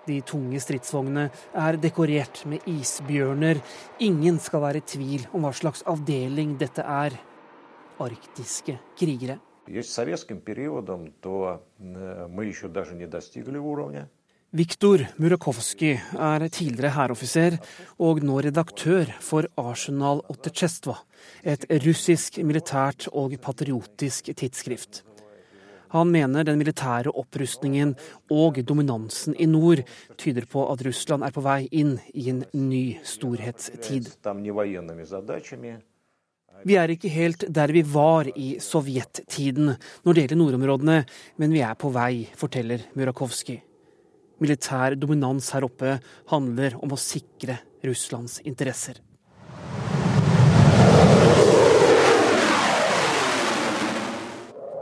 [0.04, 1.30] De tunge stridsvognene
[1.64, 3.62] er dekorert med isbjørner.
[4.04, 7.16] Ingen skal være i tvil om hva slags avdeling dette er.
[8.04, 9.38] Arktiske krigere.
[14.54, 17.56] Viktor Murakovsky er tidligere hæroffiser
[18.06, 20.94] og nå redaktør for Arsenal Ottechestva,
[21.42, 25.02] et russisk militært og patriotisk tidsskrift.
[25.96, 27.96] Han mener den militære opprustningen
[28.30, 29.82] og dominansen i nord
[30.22, 34.14] tyder på at Russland er på vei inn i en ny storhetstid.
[36.64, 41.04] Vi er ikke helt der vi var i sovjettiden når det gjelder nordområdene,
[41.42, 43.64] men vi er på vei, forteller Murakovsky.
[44.44, 45.98] Militær dominans her oppe
[46.32, 49.00] handler om å sikre Russlands interesser.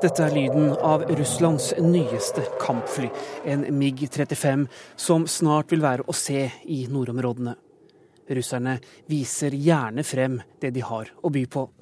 [0.02, 3.12] Dette er lyden av Russlands nyeste kampfly,
[3.46, 4.64] en MiG-35,
[4.98, 7.54] som snart vil være å se i nordområdene.
[8.38, 8.78] Russerne
[9.10, 11.66] viser gjerne frem det de har å by på.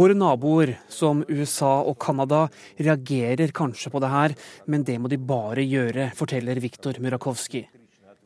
[0.00, 2.46] Våre naboer, som USA og Canada,
[2.80, 7.66] reagerer kanskje på det her, men det må de bare gjøre, forteller Viktor Murakovsky.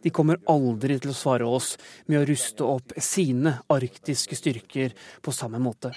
[0.01, 1.75] De kommer aldri til å svare oss
[2.07, 5.93] med å ruste opp sine arktiske styrker på samme måte.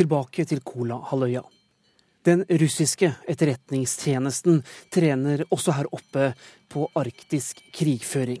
[0.00, 1.42] Tilbake til Kola-halvøya.
[2.24, 6.30] Den russiske etterretningstjenesten trener også her oppe
[6.72, 8.38] på arktisk krigføring.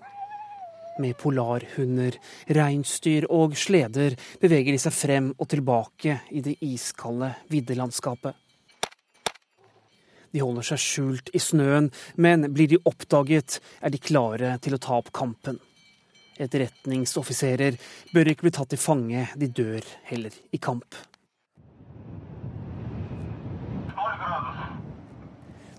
[1.04, 2.16] Med polarhunder,
[2.48, 8.32] reinsdyr og sleder beveger de seg frem og tilbake i det iskalde viddelandskapet.
[10.32, 14.80] De holder seg skjult i snøen, men blir de oppdaget, er de klare til å
[14.80, 15.60] ta opp kampen.
[16.40, 17.76] Etterretningsoffiserer
[18.16, 20.96] bør ikke bli tatt til fange, de dør heller i kamp.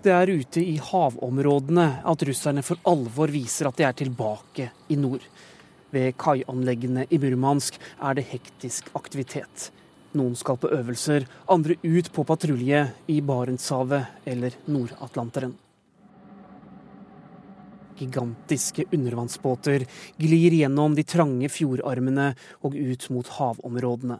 [0.02, 4.96] Det er ute i havområdene at russerne for alvor viser at de er tilbake i
[4.98, 5.22] nord.
[5.94, 9.68] Ved kaianleggene i Murmansk er det hektisk aktivitet.
[10.18, 12.80] Noen skal på øvelser, andre ut på patrulje
[13.14, 15.52] i Barentshavet eller Nord-Atlanteren.
[18.00, 19.84] Gigantiske undervannsbåter
[20.18, 22.32] glir gjennom de trange fjordarmene
[22.66, 24.18] og ut mot havområdene.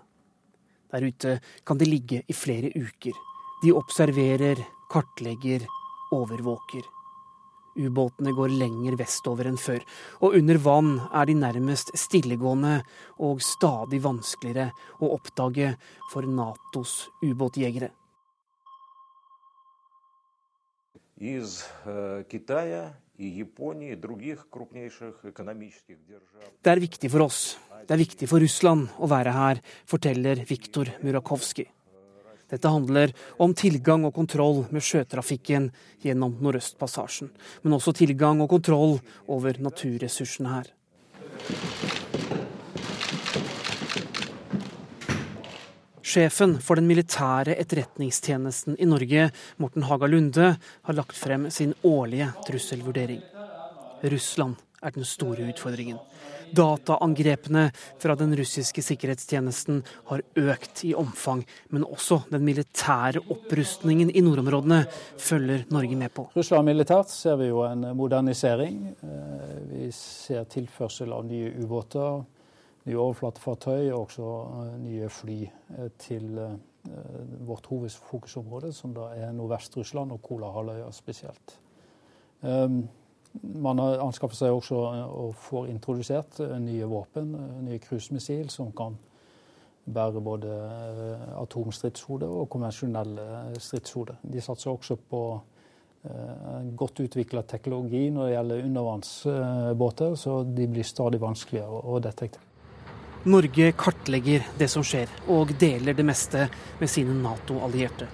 [0.95, 1.35] Der ute
[1.66, 3.18] kan de ligge i flere uker.
[3.64, 5.64] De observerer, kartlegger,
[6.12, 6.85] overvåker.
[7.72, 9.81] Ubåtene går lenger vestover enn før,
[10.20, 12.83] og under vann er de nærmest stillegående
[13.24, 14.68] og stadig vanskeligere
[15.00, 15.72] å oppdage
[16.12, 17.88] for Natos ubåtjegere.
[26.62, 27.42] Det er viktig for oss,
[27.87, 31.68] det er viktig for Russland å være her, forteller Viktor Murakovsky.
[32.53, 35.71] Dette handler om tilgang og kontroll med sjøtrafikken
[36.05, 37.31] gjennom Nordøstpassasjen,
[37.65, 38.99] men også tilgang og kontroll
[39.33, 40.69] over naturressursene her.
[46.12, 52.29] Sjefen for den militære etterretningstjenesten i Norge, Morten Haga Lunde, har lagt frem sin årlige
[52.45, 53.23] trusselvurdering.
[54.12, 55.97] Russland er den store utfordringen.
[56.53, 57.69] Dataangrepene
[58.03, 64.83] fra den russiske sikkerhetstjenesten har økt i omfang, men også den militære opprustningen i nordområdene
[65.21, 66.27] følger Norge med på.
[66.37, 68.83] Russland militært ser vi jo en modernisering.
[68.93, 72.23] Eh, vi ser tilførsel av nye ubåter,
[72.85, 74.31] nye overflatefartøy og også
[74.62, 76.37] eh, nye fly eh, til
[77.46, 81.55] vårt hovedfokusområde, som da er Nordvest-Russland og Kolahalvøya spesielt.
[83.40, 84.76] Man har anskaffet seg også
[85.08, 88.98] og får introdusert eh, nye våpen, eh, nye cruisemissil, som kan
[89.83, 94.18] bære både eh, atomstridshode og konvensjonelle stridshode.
[94.22, 95.24] De satser også på
[96.74, 102.42] godt utvikla teknologi når det gjelder undervannsbåter, så de blir stadig vanskeligere å detektere.
[103.30, 106.48] Norge kartlegger det som skjer, og deler det meste
[106.80, 108.08] med sine Nato-allierte.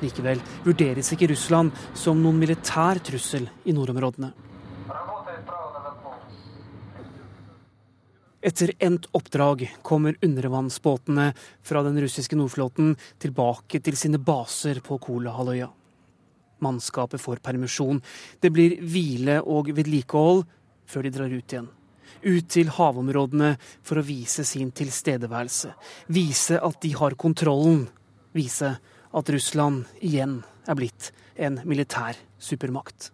[0.00, 4.32] Likevel vurderes ikke Russland som noen militær trussel i nordområdene.
[8.40, 11.26] Etter endt oppdrag kommer undervannsbåtene
[11.62, 15.68] fra den russiske nordflåten tilbake til sine baser på Kolahalvøya.
[16.64, 18.00] Mannskapet får permisjon.
[18.40, 20.46] Det blir hvile og vedlikehold
[20.88, 21.68] før de drar ut igjen.
[22.20, 23.54] Ut til havområdene
[23.86, 25.74] for å vise sin tilstedeværelse.
[26.08, 27.86] Vise at de har kontrollen.
[28.36, 28.72] Vise
[29.16, 33.10] at Russland igjen er blitt en militær supermakt.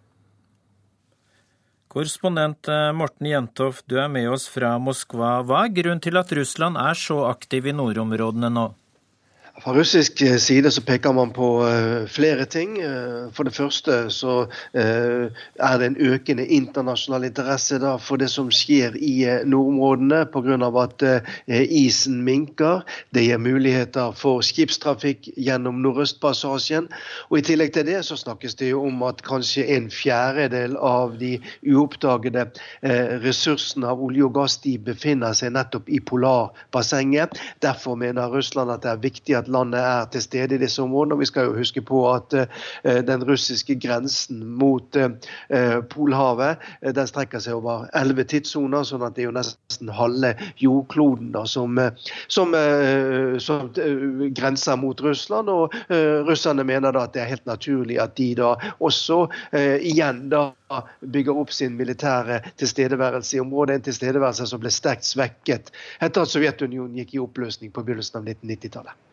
[1.87, 5.39] Korrespondent eh, Morten Jentoft, du er med oss fra Moskva.
[5.47, 8.67] Hva er grunnen til at Russland er så aktiv i nordområdene nå?
[9.57, 12.75] Fra russisk eh, side så peker man på uh, flere ting.
[12.77, 14.35] Uh, for det første så
[14.77, 20.69] er det en økende internasjonal interesse for det som skjer i nordområdene pga.
[20.83, 21.03] at
[21.47, 22.83] isen minker.
[23.13, 26.87] Det gir muligheter for skipstrafikk gjennom Nordøstpassasjen.
[27.29, 31.17] Og I tillegg til det så snakkes det jo om at kanskje en fjerdedel av
[31.17, 32.47] de uoppdagede
[33.25, 37.39] ressursene av olje og gass de befinner seg nettopp i polarbassenget.
[37.65, 41.15] Derfor mener Russland at det er viktig at landet er til stede i disse områdene.
[41.15, 42.45] og Vi skal jo huske på at uh,
[43.07, 45.09] den russiske grensen mot uh,
[45.89, 50.33] Polhavet uh, den strekker seg over elleve tidssoner, sånn at det er jo nesten halve
[50.61, 51.79] jordkloden da, som,
[52.31, 52.53] som,
[53.41, 53.69] som
[54.35, 55.49] grenser mot Russland.
[55.49, 55.73] og
[56.27, 60.49] Russerne mener da at det er helt naturlig at de da også igjen da
[61.01, 63.75] bygger opp sin militære tilstedeværelse i området.
[63.77, 65.71] En tilstedeværelse som ble sterkt svekket
[66.01, 69.06] etter at Sovjetunionen gikk i oppløsning på begynnelsen av 1990-tallet.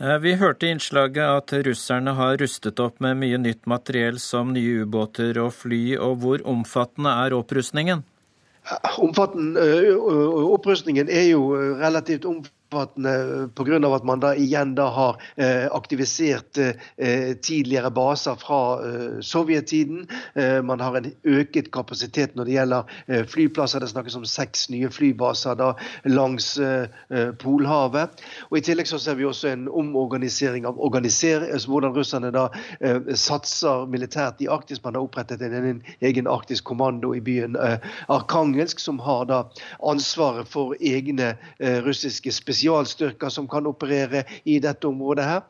[0.00, 4.52] Eh, vi hørte i innslaget at russerne har rustet opp med mye nytt materiell som
[4.54, 8.04] nye ubåter og fly, og hvor omfattende er opprustningen?
[9.00, 9.64] Omfattende
[10.52, 13.94] opprustningen er jo relativt omfattende pga.
[13.94, 20.06] at man da igjen da har eh, aktivisert eh, tidligere baser fra eh, sovjettiden.
[20.34, 23.80] Eh, man har en øket kapasitet når det gjelder eh, flyplasser.
[23.80, 25.72] Det snakkes om seks nye flybaser da
[26.04, 26.88] langs eh,
[27.38, 28.22] Polhavet.
[28.50, 32.48] Og I tillegg så ser vi også en omorganisering av altså hvordan russerne da
[33.14, 34.80] satser militært i Arktis.
[34.84, 37.56] Man har opprettet en egen arktisk kommando i byen
[38.08, 39.42] Arkangelsk, som har da
[39.86, 41.34] ansvaret for egne
[41.84, 45.24] russiske spesialister spesialstyrker som kan operere i dette området.
[45.24, 45.42] her.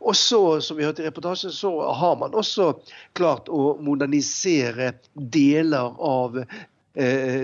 [0.00, 2.74] Og så, som vi hørte i reportasjen, så har man også
[3.14, 6.42] klart å modernisere deler av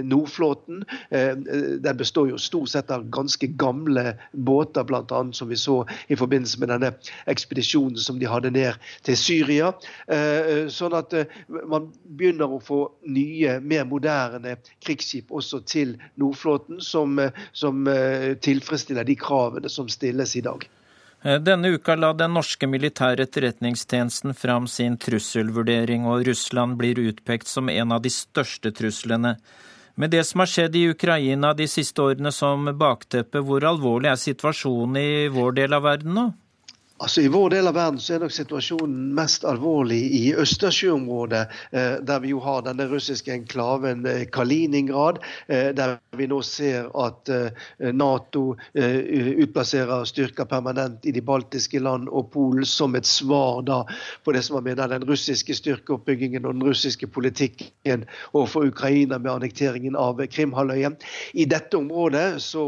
[0.03, 0.85] Nordflåten.
[1.11, 1.37] Eh,
[1.81, 5.33] den består jo stort sett av ganske gamle båter, bl.a.
[5.33, 6.93] som vi så i forbindelse med denne
[7.27, 9.73] ekspedisjonen som de hadde ned til Syria.
[10.07, 11.15] Eh, sånn at
[11.49, 17.19] man begynner å få nye, mer moderne krigsskip også til Nordflåten, som,
[17.53, 17.85] som
[18.43, 20.65] tilfredsstiller de kravene som stilles i dag.
[21.23, 27.47] Eh, denne uka la den norske militære etterretningstjenesten fram sin trusselvurdering, og Russland blir utpekt
[27.47, 29.37] som en av de største truslene.
[29.95, 34.19] Med det som har skjedd i Ukraina de siste årene som bakteppe, hvor alvorlig er
[34.19, 36.31] situasjonen i vår del av verden nå?
[36.99, 41.95] Altså I vår del av verden så er nok situasjonen mest alvorlig i Østersjøområdet, eh,
[42.05, 45.19] der vi jo har denne russiske enklaven eh, Kaliningrad,
[45.49, 47.31] eh, der vi nå ser at
[47.97, 48.43] Nato
[48.75, 53.79] utplasserer styrker permanent i de baltiske land og Polen som et svar da
[54.25, 59.33] på det som var mener den russiske styrkeoppbyggingen og den russiske politikken overfor Ukraina med
[59.33, 60.93] annekteringen av Krimhalvøya.
[61.33, 62.67] I dette området så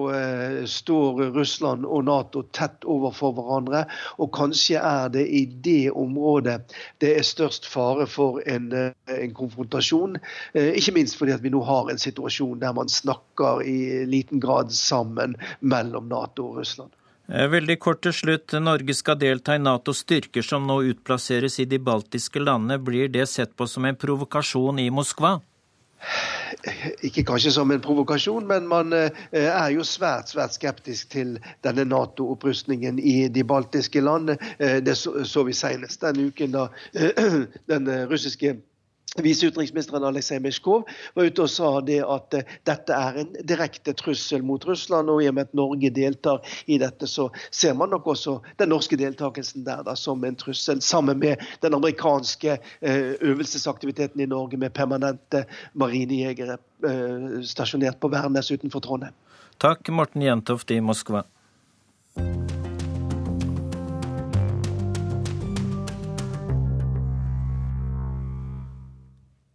[0.70, 3.84] står Russland og Nato tett overfor hverandre.
[4.24, 6.58] Og kanskje er det i det området
[7.02, 10.18] det er størst fare for en, eh, en konfrontasjon.
[10.54, 14.72] Eh, ikke minst fordi vi nå har en situasjon der man snakker i liten grad
[14.72, 16.92] sammen mellom Nato og Russland.
[17.28, 18.52] Eh, veldig kort til slutt.
[18.60, 22.78] Norge skal delta i Natos styrker som nå utplasseres i de baltiske landene.
[22.78, 25.38] Blir det sett på som en provokasjon i Moskva?
[27.02, 31.84] Ikke kanskje som en provokasjon, men man eh, er jo svært svært skeptisk til denne
[31.88, 34.36] Nato-opprustningen i de baltiske land.
[34.59, 36.68] Eh, det så vi senest denne uken da
[37.72, 38.57] den russiske
[39.22, 44.42] Viseutenriksministeren Aleksej Mishkov var ute og sa det at uh, dette er en direkte trussel
[44.46, 45.10] mot Russland.
[45.12, 48.72] Og i og med at Norge deltar i dette, så ser man nok også den
[48.74, 50.82] norske deltakelsen der da, som en trussel.
[50.82, 55.44] Sammen med den amerikanske uh, øvelsesaktiviteten i Norge med permanente
[55.74, 59.14] marinejegere uh, stasjonert på Værnes utenfor Trondheim.
[59.62, 61.22] Takk, Morten Jentoft i Moskva.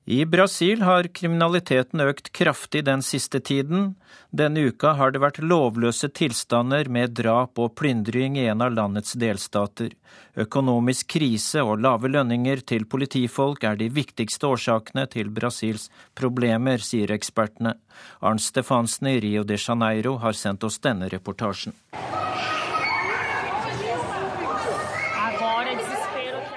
[0.09, 3.91] I Brasil har kriminaliteten økt kraftig den siste tiden.
[4.33, 9.13] Denne uka har det vært lovløse tilstander med drap og plyndring i en av landets
[9.21, 9.93] delstater.
[10.33, 17.13] Økonomisk krise og lave lønninger til politifolk er de viktigste årsakene til Brasils problemer, sier
[17.13, 17.77] ekspertene.
[18.25, 21.77] Arnt Stefansen i Rio de Janeiro har sendt oss denne reportasjen.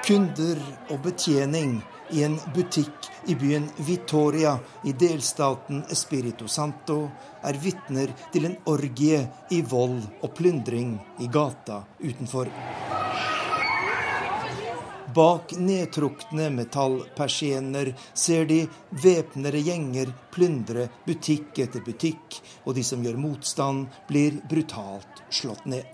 [0.09, 1.83] Kunder og betjening
[2.13, 6.99] i en butikk i byen Vitoria i delstaten Espirito Santo
[7.43, 12.51] er vitner til en orgie i vold og plyndring i gata utenfor.
[15.15, 18.63] Bak nedtrukne metallpersienner ser de
[19.03, 25.85] væpnede gjenger plyndre butikk etter butikk, og de som gjør motstand, blir brutalt slått ned.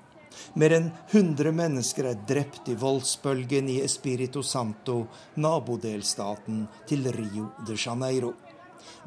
[0.55, 5.01] Mer enn 100 mennesker er drept i voldsbølgen i Espirito Santo,
[5.37, 8.35] nabodelstaten til Rio de Janeiro.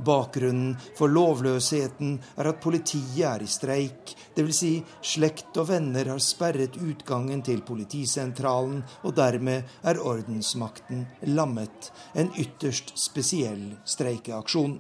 [0.06, 4.60] Bakgrunnen for lovløsheten er at politiet er i streik, dvs.
[4.62, 4.72] Si
[5.14, 11.92] slekt og venner har sperret utgangen til politisentralen, og dermed er ordensmakten lammet.
[12.16, 14.80] En ytterst spesiell streikeaksjon.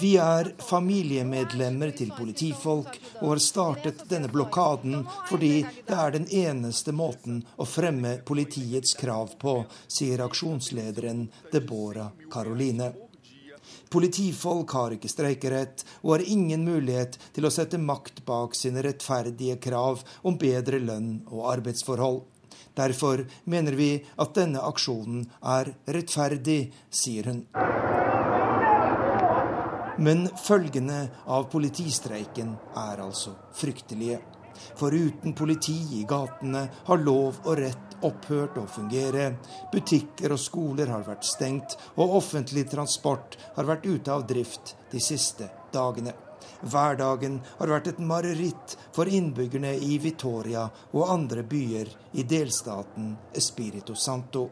[0.00, 5.52] Vi er familiemedlemmer til politifolk og har startet denne blokaden fordi
[5.88, 12.92] det er den eneste måten å fremme politiets krav på, sier aksjonslederen Deborah Caroline.
[13.90, 19.58] Politifolk har ikke streikerett og har ingen mulighet til å sette makt bak sine rettferdige
[19.62, 22.20] krav om bedre lønn og arbeidsforhold.
[22.80, 27.44] Derfor mener vi at denne aksjonen er rettferdig, sier hun.
[30.00, 34.20] Men følgene av politistreiken er altså fryktelige.
[34.76, 39.26] For uten politi i gatene har lov og rett opphørt å fungere.
[39.72, 45.04] Butikker og skoler har vært stengt, og offentlig transport har vært ute av drift de
[45.04, 46.16] siste dagene.
[46.62, 51.90] Hverdagen har vært et mareritt for innbyggerne i Vitoria og andre byer
[52.20, 54.46] i delstaten Espirito Santo.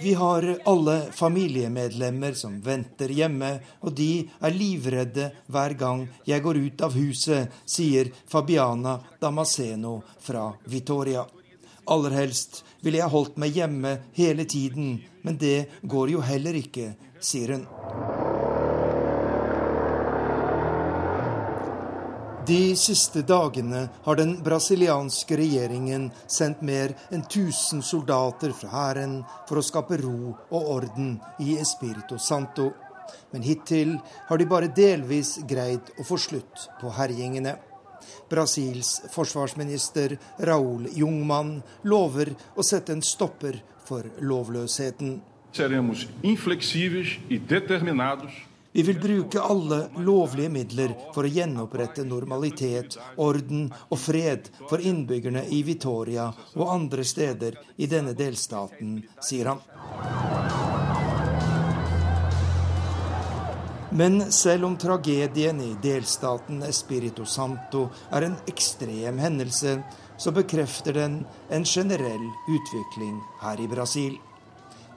[0.00, 4.10] Vi har alle familiemedlemmer som venter hjemme, og de
[4.40, 11.26] er livredde hver gang jeg går ut av huset, sier Fabiana Damasceno fra Vitoria.
[11.86, 16.94] Aller helst ville jeg holdt meg hjemme hele tiden, men det går jo heller ikke,
[17.22, 17.68] sier hun.
[22.46, 29.16] De siste dagene har den brasilianske regjeringen sendt mer enn 1000 soldater fra hæren
[29.48, 32.68] for å skape ro og orden i Espirito Santo.
[33.32, 33.96] Men hittil
[34.28, 37.56] har de bare delvis greid å få slutt på herjingene.
[38.30, 40.14] Brasils forsvarsminister
[40.46, 41.56] Raúl Jungmann
[41.90, 45.18] lover å sette en stopper for lovløsheten.
[45.56, 48.44] Seremos inflexíveis e determinados
[48.76, 55.46] vi vil bruke alle lovlige midler for å gjenopprette normalitet, orden og fred for innbyggerne
[55.48, 56.26] i Vitoria
[56.58, 59.64] og andre steder i denne delstaten, sier han.
[63.96, 69.78] Men selv om tragedien i delstaten Espirito Santo er en ekstrem hendelse,
[70.20, 74.20] så bekrefter den en generell utvikling her i Brasil.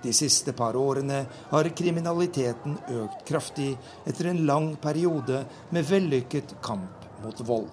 [0.03, 3.73] De siste par årene har kriminaliteten økt kraftig
[4.07, 5.43] etter en lang periode
[5.75, 7.67] med vellykket kamp mot vold.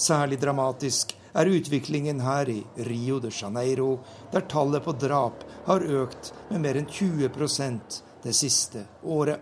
[0.00, 3.98] Særlig dramatisk er utviklingen her i Rio de Janeiro,
[4.32, 9.40] der tallet på drap har økt med mer enn 20% det siste året.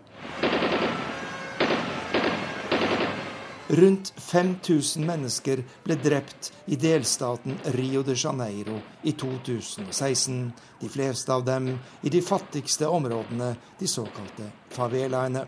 [3.70, 10.40] Rundt 5000 mennesker ble drept i delstaten Rio de Janeiro i 2016,
[10.80, 11.68] de fleste av dem
[12.02, 15.44] i de fattigste områdene, de såkalte favelaene.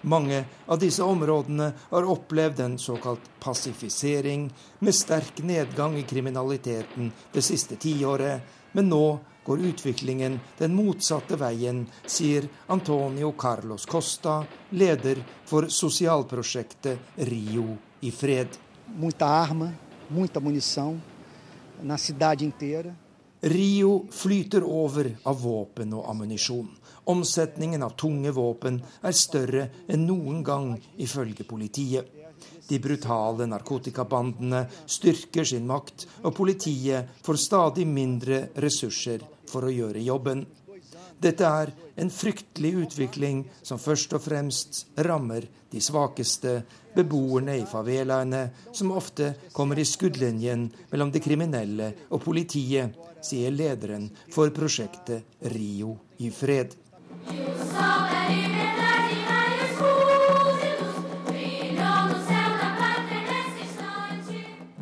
[0.00, 4.48] Mange av disse områdene har opplevd en såkalt passifisering,
[4.78, 9.04] med sterk nedgang i kriminaliteten det siste tiåret, men nå
[9.44, 18.48] går utviklingen den motsatte veien, sier Antonio Carlos Costa, leder for sosialprosjektet Rio i fred.
[23.42, 26.68] Rio flyter over av våpen og ammunisjon.
[27.10, 32.21] Omsetningen av tunge våpen er større enn noen gang, ifølge politiet.
[32.68, 40.04] De brutale narkotikabandene styrker sin makt, og politiet får stadig mindre ressurser for å gjøre
[40.06, 40.44] jobben.
[41.22, 41.70] Dette er
[42.02, 46.62] en fryktelig utvikling som først og fremst rammer de svakeste,
[46.92, 48.42] beboerne i favelaene,
[48.74, 55.94] som ofte kommer i skuddlinjen mellom de kriminelle og politiet, sier lederen for prosjektet Rio
[56.18, 56.74] i fred.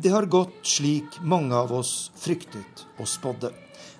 [0.03, 3.51] Det har gått slik mange av oss fryktet og spådde.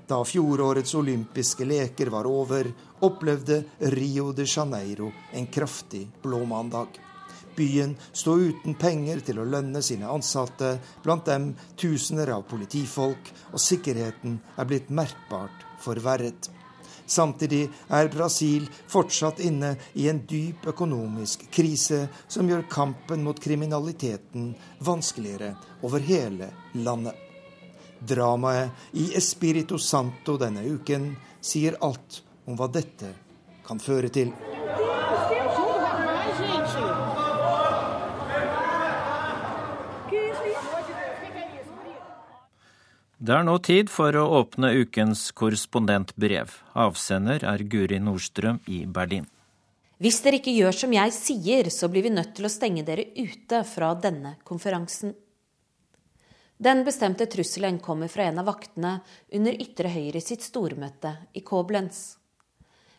[0.09, 2.71] Da fjorårets olympiske leker var over,
[3.05, 3.59] opplevde
[3.93, 6.87] Rio de Janeiro en kraftig blåmandag.
[7.55, 13.59] byen sto uten penger til å lønne sine ansatte, blant dem tusener av politifolk, og
[13.59, 16.49] sikkerheten er blitt merkbart forverret.
[17.11, 24.53] Samtidig er Brasil fortsatt inne i en dyp økonomisk krise som gjør kampen mot kriminaliteten
[24.79, 25.51] vanskeligere
[25.83, 26.47] over hele
[26.79, 27.17] landet.
[27.99, 31.11] Dramaet i Espirito Santo denne uken
[31.43, 33.11] sier alt om hva dette
[33.67, 34.31] kan føre til.
[43.21, 46.55] Det er nå tid for å åpne ukens korrespondentbrev.
[46.73, 49.27] Avsender er Guri Nordstrøm i Berlin.
[50.01, 53.05] Hvis dere ikke gjør som jeg sier, så blir vi nødt til å stenge dere
[53.13, 55.13] ute fra denne konferansen.
[56.57, 58.95] Den bestemte trusselen kommer fra en av vaktene
[59.37, 62.01] under ytre høyre sitt stormøte i Koblenz.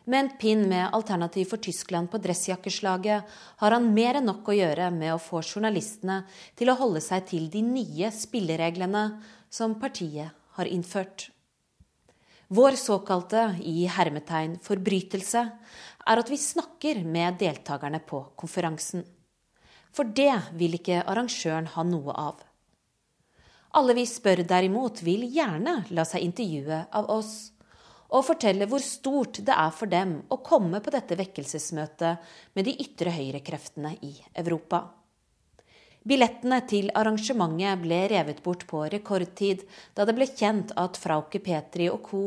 [0.07, 4.55] Med en pinn med Alternativ for Tyskland på dressjakkeslaget har han mer enn nok å
[4.55, 6.21] gjøre med å få journalistene
[6.59, 9.05] til å holde seg til de nye spillereglene
[9.53, 11.29] som partiet har innført.
[12.47, 15.43] Vår såkalte i hermetegn forbrytelse
[16.05, 19.05] er at vi snakker med deltakerne på konferansen.
[19.93, 22.41] For det vil ikke arrangøren ha noe av.
[23.77, 27.33] Alle vi spør derimot, vil gjerne la seg intervjue av oss
[28.13, 32.75] og fortelle hvor stort det er for dem å komme på dette vekkelsesmøtet med de
[32.83, 34.83] ytre høyrekreftene i Europa.
[36.03, 39.61] Billettene til arrangementet ble revet bort på rekordtid
[39.95, 42.23] da det ble kjent at Frauke Petri og co.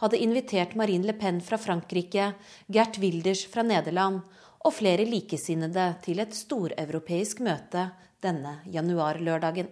[0.00, 2.32] hadde invitert Marine Le Pen fra Frankrike,
[2.72, 4.22] Gert Wilders fra Nederland
[4.64, 7.90] og flere likesinnede til et storeuropeisk møte
[8.24, 9.68] denne januarlørdagen.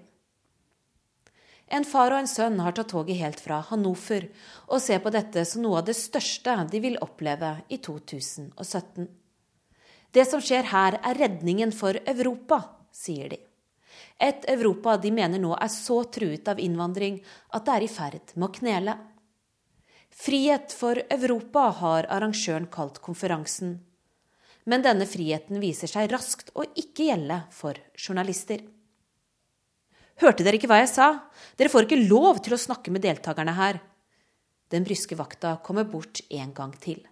[1.66, 4.28] En far og en sønn har tatt toget helt fra Hannover
[4.68, 9.09] og ser på dette som noe av det største de vil oppleve i 2017.
[10.12, 12.62] Det som skjer her, er redningen for Europa,
[12.94, 13.45] sier de.
[14.18, 17.18] Et Europa de mener nå er så truet av innvandring
[17.56, 18.94] at det er i ferd med å knele.
[20.16, 23.76] Frihet for Europa har arrangøren kalt konferansen.
[24.64, 28.64] Men denne friheten viser seg raskt å ikke gjelde for journalister.
[30.16, 31.10] Hørte dere ikke hva jeg sa?
[31.60, 33.82] Dere får ikke lov til å snakke med deltakerne her.
[34.72, 37.04] Den bryske vakta kommer bort en gang til.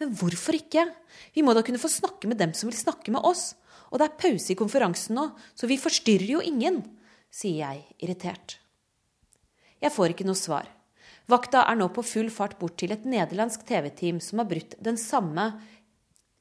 [0.00, 0.84] Men hvorfor ikke?
[1.32, 3.54] Vi må da kunne få snakke med dem som vil snakke med oss.
[3.90, 6.82] Og det er pause i konferansen nå, så vi forstyrrer jo ingen,
[7.32, 8.58] sier jeg irritert.
[9.80, 10.68] Jeg får ikke noe svar.
[11.30, 14.98] Vakta er nå på full fart bort til et nederlandsk TV-team som har brutt den
[15.00, 15.48] samme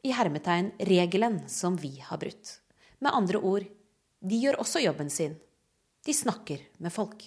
[0.06, 2.60] i hermetegn regelen som vi har brutt.
[3.02, 3.66] Med andre ord,
[4.22, 5.36] de gjør også jobben sin.
[6.06, 7.26] De snakker med folk.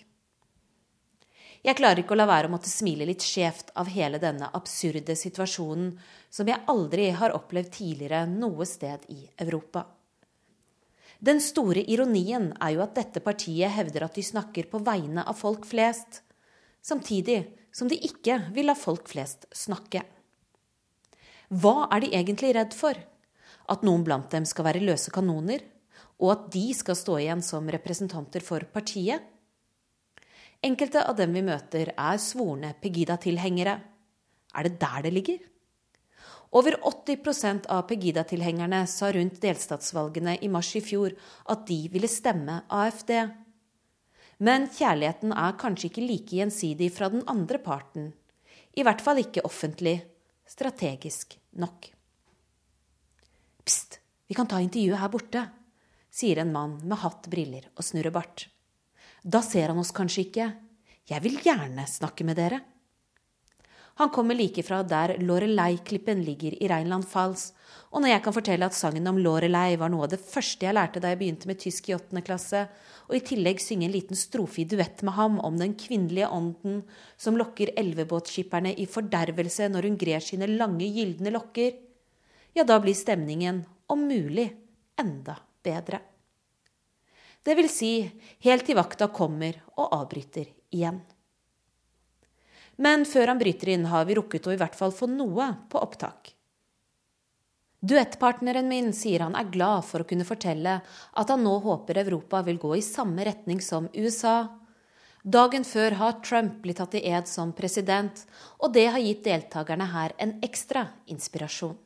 [1.67, 5.17] Jeg klarer ikke å la være å måtte smile litt skjevt av hele denne absurde
[5.19, 5.91] situasjonen
[6.31, 9.87] som jeg aldri har opplevd tidligere noe sted i Europa.
[11.19, 15.35] Den store ironien er jo at dette partiet hevder at de snakker på vegne av
[15.35, 16.23] folk flest,
[16.79, 17.41] samtidig
[17.75, 20.05] som de ikke vil la folk flest snakke.
[21.49, 22.95] Hva er de egentlig redd for?
[23.69, 25.65] At noen blant dem skal være løse kanoner?
[26.23, 29.25] Og at de skal stå igjen som representanter for partiet?
[30.65, 33.77] Enkelte av dem vi møter, er svorne Pegida-tilhengere.
[34.59, 35.39] Er det der det ligger?
[36.51, 41.15] Over 80% av Pegida-tilhengerne sa rundt delstatsvalgene i mars i fjor
[41.53, 43.13] at de ville stemme AFD.
[44.43, 48.11] Men kjærligheten er kanskje ikke like gjensidig fra den andre parten.
[48.75, 50.01] I hvert fall ikke offentlig,
[50.49, 51.91] strategisk nok.
[53.63, 55.49] Pst, vi kan ta intervjuet her borte,
[56.11, 58.49] sier en mann med hatt, briller og snurrebart.
[59.23, 60.49] Da ser han oss kanskje ikke.
[61.09, 62.61] Jeg vil gjerne snakke med dere.
[63.99, 67.49] Han kommer like fra der Lorelei-klippen ligger i Rheinland Falls,
[67.91, 70.77] og når jeg kan fortelle at sangen om Lorelei var noe av det første jeg
[70.77, 72.61] lærte da jeg begynte med tysk i åttende klasse,
[73.09, 76.85] og i tillegg synge en liten strofe i duett med ham om den kvinnelige ånden
[77.19, 81.75] som lokker elvebåtskipperne i fordervelse når hun grer sine lange, gylne lokker,
[82.55, 84.47] ja, da blir stemningen, om mulig,
[85.01, 86.05] enda bedre.
[87.49, 87.93] Det vil si
[88.45, 90.99] helt til vakta kommer og avbryter igjen.
[92.77, 95.81] Men før han bryter inn, har vi rukket å i hvert fall få noe på
[95.81, 96.35] opptak.
[97.81, 102.43] Duettpartneren min sier han er glad for å kunne fortelle at han nå håper Europa
[102.45, 104.37] vil gå i samme retning som USA.
[105.25, 108.27] Dagen før har Trump blitt tatt i ed som president,
[108.61, 111.77] og det har gitt deltakerne her en ekstra inspirasjon.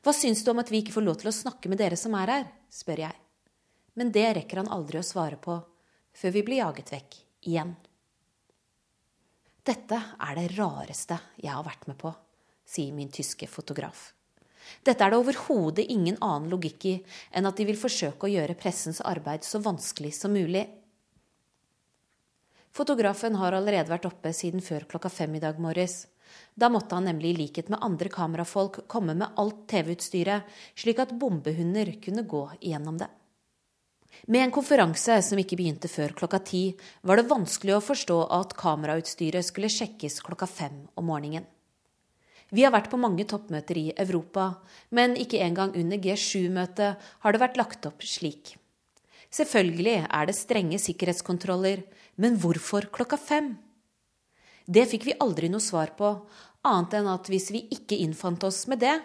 [0.00, 2.16] Hva syns du om at vi ikke får lov til å snakke med dere som
[2.16, 2.52] er her?
[2.72, 3.27] spør jeg.
[3.98, 5.56] Men det rekker han aldri å svare på,
[6.14, 7.16] før vi blir jaget vekk
[7.50, 7.72] igjen.
[9.66, 12.12] Dette er det rareste jeg har vært med på,
[12.62, 14.12] sier min tyske fotograf.
[14.86, 16.94] Dette er det overhodet ingen annen logikk i
[17.34, 20.62] enn at de vil forsøke å gjøre pressens arbeid så vanskelig som mulig.
[22.70, 26.04] Fotografen har allerede vært oppe siden før klokka fem i dag morges.
[26.54, 30.46] Da måtte han nemlig i likhet med andre kamerafolk komme med alt TV-utstyret,
[30.78, 33.08] slik at bombehunder kunne gå igjennom det.
[34.26, 36.62] Med en konferanse som ikke begynte før klokka ti,
[37.06, 41.46] var det vanskelig å forstå at kamerautstyret skulle sjekkes klokka fem om morgenen.
[42.50, 44.54] Vi har vært på mange toppmøter i Europa,
[44.88, 48.54] men ikke engang under G7-møtet har det vært lagt opp slik.
[49.28, 51.82] Selvfølgelig er det strenge sikkerhetskontroller,
[52.16, 53.52] men hvorfor klokka fem?
[54.64, 56.08] Det fikk vi aldri noe svar på,
[56.64, 58.96] annet enn at hvis vi ikke innfant oss med det,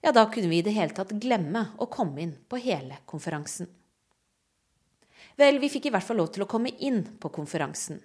[0.00, 3.68] ja, da kunne vi i det hele tatt glemme å komme inn på hele konferansen.
[5.38, 8.00] Vel, vi fikk i hvert fall lov til å komme inn på konferansen.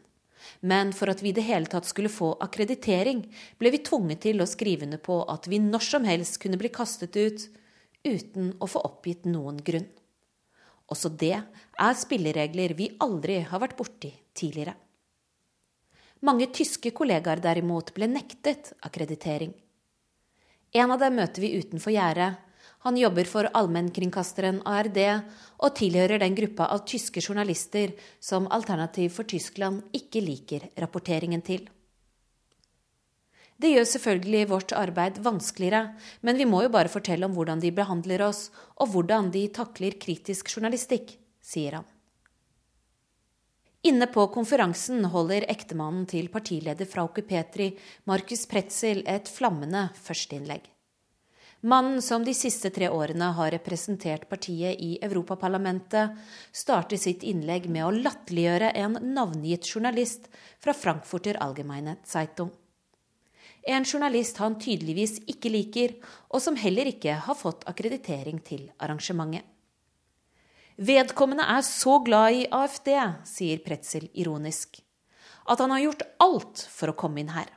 [0.61, 3.23] Men for at vi i det hele tatt skulle få akkreditering,
[3.57, 6.71] ble vi tvunget til å skrive under på at vi når som helst kunne bli
[6.73, 7.47] kastet ut
[8.03, 9.88] uten å få oppgitt noen grunn.
[10.91, 14.75] Også det er spilleregler vi aldri har vært borti tidligere.
[16.23, 19.51] Mange tyske kollegaer derimot ble nektet akkreditering.
[20.73, 22.42] En av dem møter vi utenfor gjerdet.
[22.84, 29.29] Han jobber for allmennkringkasteren ARD og tilhører den gruppa av tyske journalister som Alternativ for
[29.29, 31.63] Tyskland ikke liker rapporteringen til.
[33.55, 35.93] Det gjør selvfølgelig vårt arbeid vanskeligere,
[36.27, 39.95] men vi må jo bare fortelle om hvordan de behandler oss, og hvordan de takler
[39.95, 41.88] kritisk journalistikk, sier han.
[43.88, 47.71] Inne på konferansen holder ektemannen til partileder fra Okkupetri,
[48.11, 50.72] Markus Pretzel, et flammende førsteinnlegg.
[51.66, 56.18] Mannen som de siste tre årene har representert partiet i Europaparlamentet,
[56.51, 60.28] starter sitt innlegg med å latterliggjøre en navngitt journalist
[60.59, 62.51] fra Frankfurter Allgemeine Zeitung.
[63.64, 65.95] En journalist han tydeligvis ikke liker,
[66.36, 69.47] og som heller ikke har fått akkreditering til arrangementet.
[70.76, 72.91] Vedkommende er så glad i AFD,
[73.24, 74.82] sier Pretzel ironisk,
[75.47, 77.47] at han har gjort alt for å komme inn her.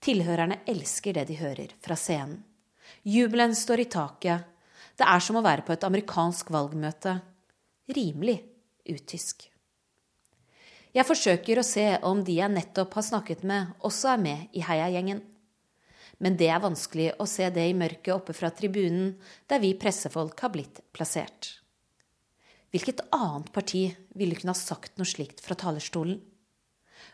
[0.00, 2.40] Tilhørerne elsker det de hører fra scenen.
[3.04, 4.46] Jubelen står i taket.
[4.96, 7.18] Det er som å være på et amerikansk valgmøte.
[7.96, 8.38] Rimelig
[8.88, 9.46] utysk.
[10.90, 14.64] Jeg forsøker å se om de jeg nettopp har snakket med, også er med i
[14.66, 15.20] heiagjengen.
[16.20, 19.14] Men det er vanskelig å se det i mørket oppe fra tribunen,
[19.48, 21.54] der vi pressefolk har blitt plassert.
[22.70, 23.86] Hvilket annet parti
[24.18, 26.18] ville kunne ha sagt noe slikt fra talerstolen?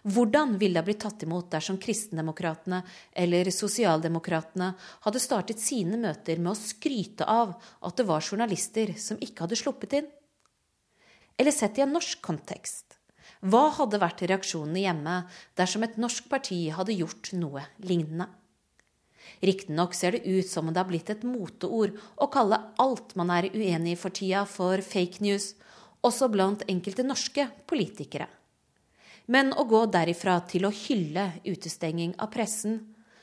[0.07, 2.79] Hvordan ville det blitt tatt imot dersom Kristendemokratene
[3.11, 4.69] eller Sosialdemokratene
[5.03, 9.59] hadde startet sine møter med å skryte av at det var journalister som ikke hadde
[9.59, 10.07] sluppet inn?
[11.37, 13.01] Eller sett i en norsk kontekst,
[13.43, 15.17] hva hadde vært reaksjonene hjemme
[15.59, 18.31] dersom et norsk parti hadde gjort noe lignende?
[19.43, 23.35] Riktignok ser det ut som om det har blitt et moteord å kalle alt man
[23.35, 25.57] er uenig i for tida, for fake news,
[26.07, 28.31] også blant enkelte norske politikere.
[29.27, 32.79] Men å gå derifra til å hylle utestenging av pressen,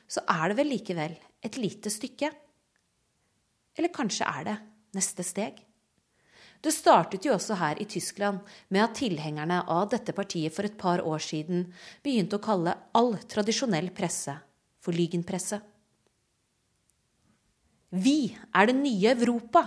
[0.07, 2.31] så er det vel likevel et lite stykke?
[3.77, 4.57] Eller kanskje er det
[4.97, 5.61] neste steg?
[6.63, 8.39] Det startet jo også her i Tyskland
[8.71, 11.65] med at tilhengerne av dette partiet for et par år siden
[12.03, 14.35] begynte å kalle all tradisjonell presse
[14.83, 15.59] for lygenpresse.
[17.93, 19.65] Vi er det nye Europa,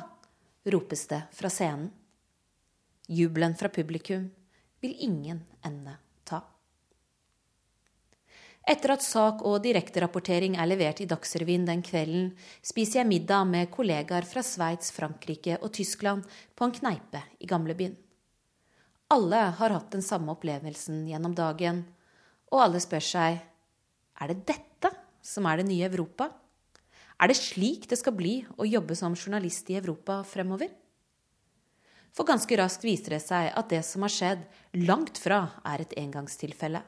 [0.72, 1.92] ropes det fra scenen.
[3.06, 4.24] Jubelen fra publikum
[4.82, 5.94] vil ingen ende
[8.66, 12.32] etter at sak og direkterapportering er levert i Dagsrevyen den kvelden,
[12.66, 16.26] spiser jeg middag med kollegaer fra Sveits, Frankrike og Tyskland
[16.58, 17.94] på en kneipe i gamlebyen.
[19.14, 21.84] Alle har hatt den samme opplevelsen gjennom dagen,
[22.50, 23.38] og alle spør seg
[24.16, 24.90] er det dette
[25.22, 26.30] som er det nye Europa?
[27.22, 30.72] Er det slik det skal bli å jobbe som journalist i Europa fremover?
[32.16, 34.44] For ganske raskt viser det seg at det som har skjedd,
[34.88, 36.82] langt fra er et engangstilfelle.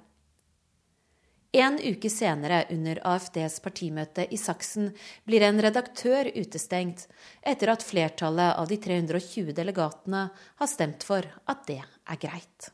[1.52, 4.90] En uke senere, under AFDs partimøte i Saksen,
[5.24, 7.06] blir en redaktør utestengt
[7.40, 10.26] etter at flertallet av de 320 delegatene
[10.60, 12.68] har stemt for at det er greit.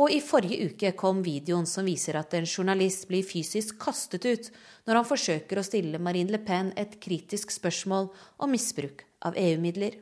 [0.00, 4.48] Og i forrige uke kom videoen som viser at en journalist blir fysisk kastet ut
[4.88, 8.08] når han forsøker å stille Marine Le Pen et kritisk spørsmål
[8.40, 10.00] om misbruk av EU-midler.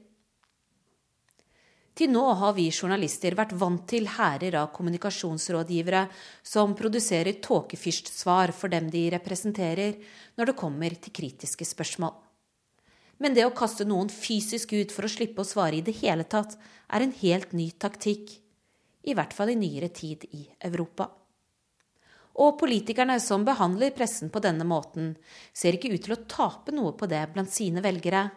[2.00, 6.06] Til nå har vi journalister vært vant til hærer av kommunikasjonsrådgivere
[6.48, 9.98] som produserer tåkefyrstsvar for dem de representerer,
[10.40, 12.14] når det kommer til kritiske spørsmål.
[13.20, 16.24] Men det å kaste noen fysisk ut for å slippe å svare i det hele
[16.24, 16.56] tatt,
[16.88, 18.32] er en helt ny taktikk.
[19.04, 21.10] I hvert fall i nyere tid i Europa.
[22.40, 25.18] Og politikerne som behandler pressen på denne måten,
[25.52, 28.30] ser ikke ut til å tape noe på det blant sine velgere,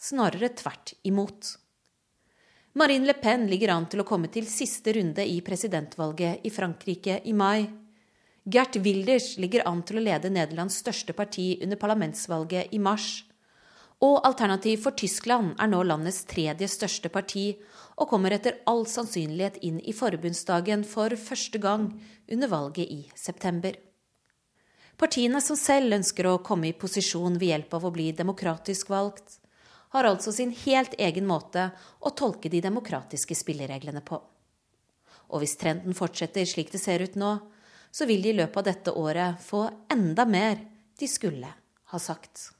[0.00, 1.58] snarere tvert imot.
[2.72, 7.16] Marine Le Pen ligger an til å komme til siste runde i presidentvalget i Frankrike
[7.26, 7.66] i mai.
[8.46, 13.24] Gert Wilders ligger an til å lede Nederlands største parti under parlamentsvalget i mars.
[14.06, 17.58] Og Alternativ for Tyskland er nå landets tredje største parti,
[17.98, 21.90] og kommer etter all sannsynlighet inn i forbundsdagen for første gang
[22.30, 23.74] under valget i september.
[24.96, 29.40] Partiene som selv ønsker å komme i posisjon ved hjelp av å bli demokratisk valgt,
[29.90, 31.70] har altså sin helt egen måte
[32.00, 34.20] å tolke de demokratiske spillereglene på.
[35.30, 37.34] Og hvis trenden fortsetter slik det ser ut nå,
[37.90, 40.62] så vil de i løpet av dette året få enda mer
[40.98, 41.50] de skulle
[41.90, 42.50] ha sagt.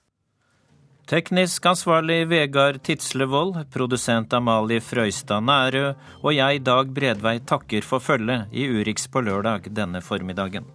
[1.10, 5.88] Teknisk ansvarlig Vegard Tidslevold, produsent Amalie Frøystad Nærø
[6.20, 10.68] og jeg, Dag Bredvei, takker for følget i Urix på lørdag denne formiddagen.